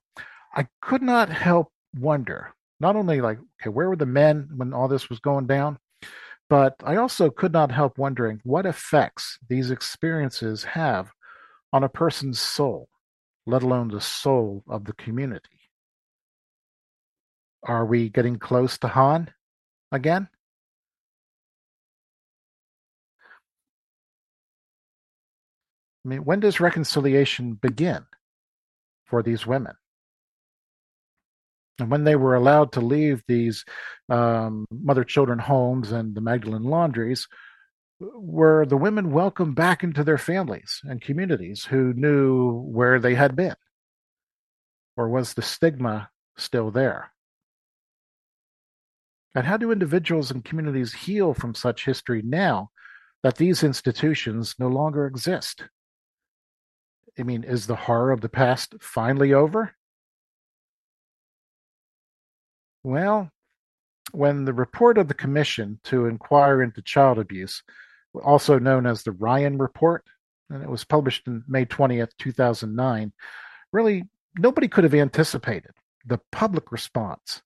[0.55, 4.89] I could not help wonder not only like, okay, where were the men when all
[4.89, 5.78] this was going down?
[6.49, 11.12] But I also could not help wondering what effects these experiences have
[11.74, 12.89] on a person's soul,
[13.47, 15.61] let alone the soul of the community.
[17.64, 19.31] Are we getting close to Han
[19.93, 20.31] again?
[26.05, 28.05] I mean, when does reconciliation begin
[29.05, 29.74] for these women?
[31.78, 33.64] And when they were allowed to leave these
[34.09, 37.26] um, mother children homes and the Magdalene laundries,
[38.01, 43.36] were the women welcomed back into their families and communities who knew where they had
[43.36, 43.57] been?
[44.96, 47.12] Or was the stigma still there?
[49.34, 52.70] And how do individuals and communities heal from such history now
[53.22, 55.64] that these institutions no longer exist?
[57.21, 59.75] I mean, is the horror of the past finally over?
[62.83, 63.31] Well,
[64.12, 67.62] when the report of the Commission to inquire into child abuse,
[68.25, 70.03] also known as the Ryan Report,
[70.49, 73.12] and it was published in May 20th, 2009,
[73.71, 74.05] really
[74.39, 75.73] nobody could have anticipated
[76.07, 77.43] the public response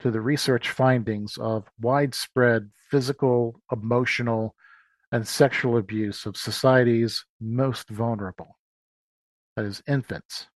[0.00, 4.54] to the research findings of widespread physical, emotional,
[5.12, 8.58] and sexual abuse of society's most vulnerable
[9.56, 10.48] that is, infants,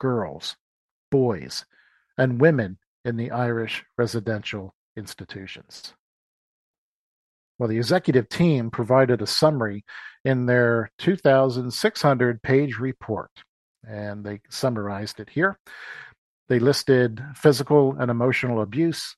[0.00, 0.56] girls,
[1.10, 1.64] boys,
[2.18, 5.94] and women in the Irish residential institutions.
[7.58, 9.84] Well, the executive team provided a summary
[10.24, 13.30] in their 2,600 page report,
[13.86, 15.58] and they summarized it here.
[16.48, 19.16] They listed physical and emotional abuse,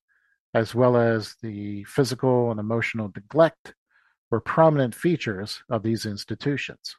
[0.53, 3.75] as well as the physical and emotional neglect,
[4.31, 6.97] were prominent features of these institutions.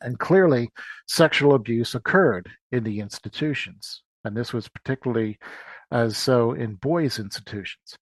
[0.00, 0.70] And clearly,
[1.06, 5.38] sexual abuse occurred in the institutions, and this was particularly
[5.90, 7.96] as so in boys' institutions.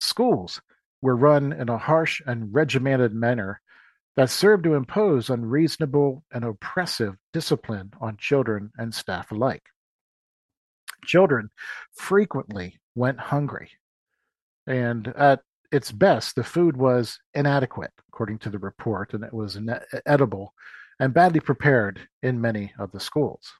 [0.00, 0.60] Schools
[1.02, 3.60] were run in a harsh and regimented manner
[4.16, 9.62] that served to impose unreasonable and oppressive discipline on children and staff alike.
[11.04, 11.50] Children
[11.94, 13.70] frequently went hungry,
[14.66, 15.40] and at
[15.72, 20.54] its best, the food was inadequate, according to the report, and it was inedible
[20.98, 23.52] and badly prepared in many of the schools.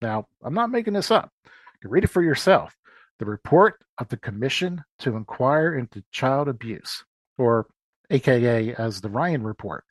[0.00, 1.32] Now, I'm not making this up.
[1.44, 1.50] You
[1.82, 2.76] can read it for yourself.
[3.18, 7.04] The report of the Commission to Inquire into Child Abuse,
[7.38, 7.66] or
[8.10, 9.84] AKA as the Ryan Report,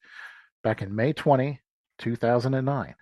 [0.64, 1.60] back in May 20,
[1.98, 2.96] 2009.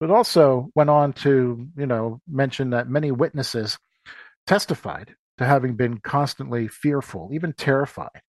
[0.00, 3.78] But also went on to, you know, mention that many witnesses
[4.46, 8.22] testified to having been constantly fearful, even terrified,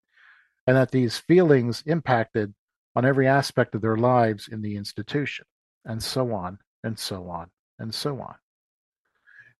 [0.68, 2.54] and that these feelings impacted
[2.96, 5.46] on every aspect of their lives in the institution,
[5.84, 7.50] and so on, and so on,
[7.80, 8.36] and so on.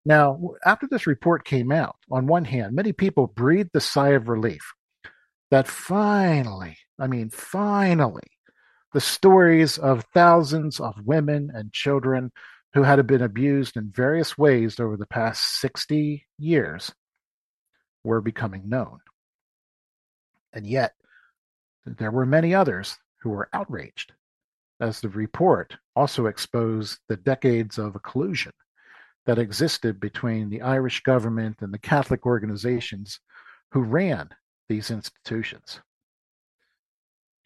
[0.04, 4.28] Now, after this report came out, on one hand, many people breathed a sigh of
[4.28, 4.62] relief
[5.50, 8.22] that finally, I mean, finally,
[8.92, 12.32] the stories of thousands of women and children
[12.72, 16.92] who had been abused in various ways over the past 60 years
[18.06, 19.00] were becoming known.
[20.52, 20.94] And yet,
[21.84, 24.12] there were many others who were outraged,
[24.80, 28.52] as the report also exposed the decades of collusion
[29.26, 33.18] that existed between the Irish government and the Catholic organizations
[33.72, 34.30] who ran
[34.68, 35.80] these institutions.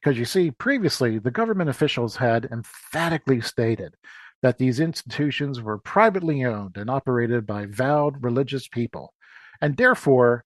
[0.01, 3.95] Because you see, previously, the government officials had emphatically stated
[4.43, 9.13] that these institutions were privately owned and operated by vowed religious people,
[9.61, 10.45] and therefore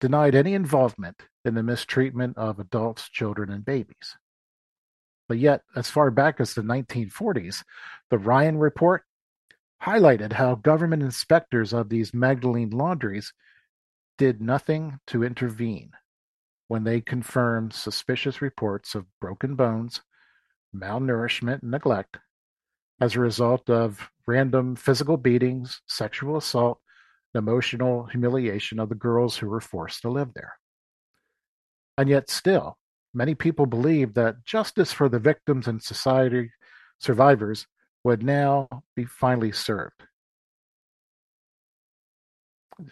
[0.00, 4.16] denied any involvement in the mistreatment of adults, children, and babies.
[5.28, 7.64] But yet, as far back as the 1940s,
[8.10, 9.04] the Ryan Report
[9.82, 13.32] highlighted how government inspectors of these Magdalene laundries
[14.16, 15.92] did nothing to intervene
[16.66, 20.02] when they confirmed suspicious reports of broken bones,
[20.74, 22.18] malnourishment, and neglect
[23.00, 26.80] as a result of random physical beatings, sexual assault,
[27.34, 30.54] and emotional humiliation of the girls who were forced to live there.
[31.96, 32.78] And yet, still,
[33.12, 36.50] many people believe that justice for the victims and society
[37.00, 37.66] survivors
[38.04, 40.02] would now be finally served.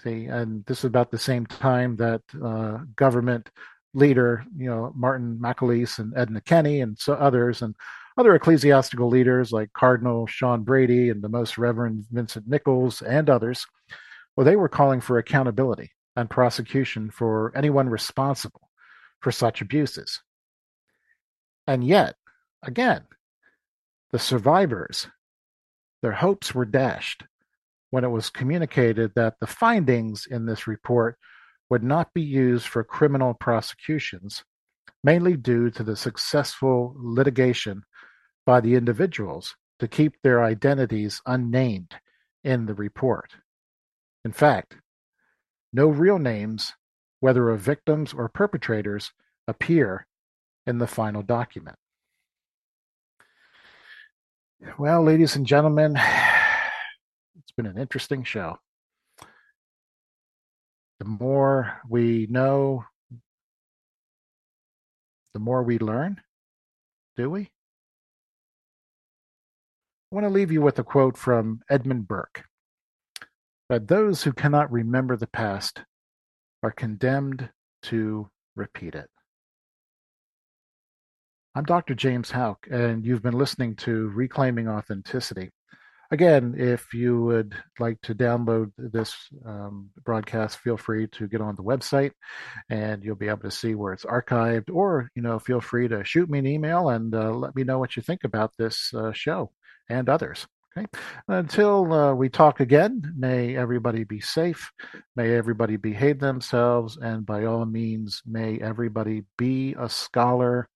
[0.03, 3.51] See, and this is about the same time that uh, government
[3.95, 7.75] leader, you know, Martin McAleese and Enda Kenny and so others, and
[8.19, 13.67] Other ecclesiastical leaders like Cardinal Sean Brady and the Most Reverend Vincent Nichols and others,
[14.37, 18.71] well, they were calling for accountability and prosecution for anyone responsible
[19.21, 20.21] for such abuses.
[21.67, 22.17] And yet,
[22.63, 23.05] again,
[24.13, 25.09] the survivors,
[26.03, 27.25] their hopes were dashed
[27.91, 31.19] when it was communicated that the findings in this report
[31.71, 34.45] would not be used for criminal prosecutions,
[35.03, 37.83] mainly due to the successful litigation
[38.45, 41.95] by the individuals to keep their identities unnamed
[42.45, 43.33] in the report.
[44.27, 44.77] In fact,
[45.73, 46.73] no real names,
[47.21, 49.13] whether of victims or perpetrators,
[49.47, 50.09] appear
[50.67, 51.77] in the final document.
[54.81, 55.97] Well, ladies and gentlemen,
[57.39, 58.59] it's been an interesting show.
[60.99, 62.85] The more we know,
[65.35, 66.21] the more we learn,
[67.17, 67.43] do we?
[70.11, 72.45] I want to leave you with a quote from Edmund Burke
[73.69, 75.83] that those who cannot remember the past
[76.63, 77.51] are condemned
[77.83, 79.09] to repeat it.
[81.55, 81.95] I'm Dr.
[81.95, 85.51] James Houck, and you've been listening to Reclaiming Authenticity.
[86.11, 91.57] Again, if you would like to download this um, broadcast, feel free to get on
[91.57, 92.13] the website
[92.71, 94.71] and you'll be able to see where it's archived.
[94.73, 97.81] Or, you know, feel free to shoot me an email and uh, let me know
[97.81, 99.51] what you think about this uh, show
[99.89, 100.47] and others.
[100.77, 100.87] Okay.
[101.29, 104.71] Until uh, we talk again, may everybody be safe.
[105.15, 106.99] May everybody behave themselves.
[106.99, 110.69] And by all means, may everybody be a scholar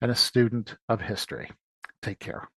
[0.00, 1.50] and a student of history.
[2.02, 2.48] Take care.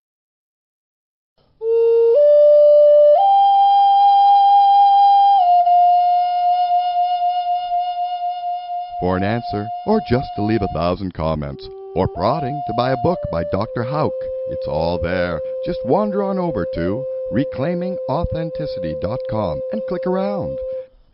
[9.02, 12.98] For an answer, or just to leave a thousand comments, or prodding to buy a
[13.04, 13.84] book by Dr.
[13.84, 14.14] Houck.
[14.50, 15.42] it's all there.
[15.66, 20.58] Just wander on over to reclaimingauthenticity.com and click around.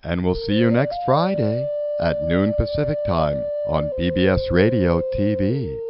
[0.03, 1.67] And we'll see you next Friday
[1.99, 5.84] at noon Pacific Time on PBS Radio TV.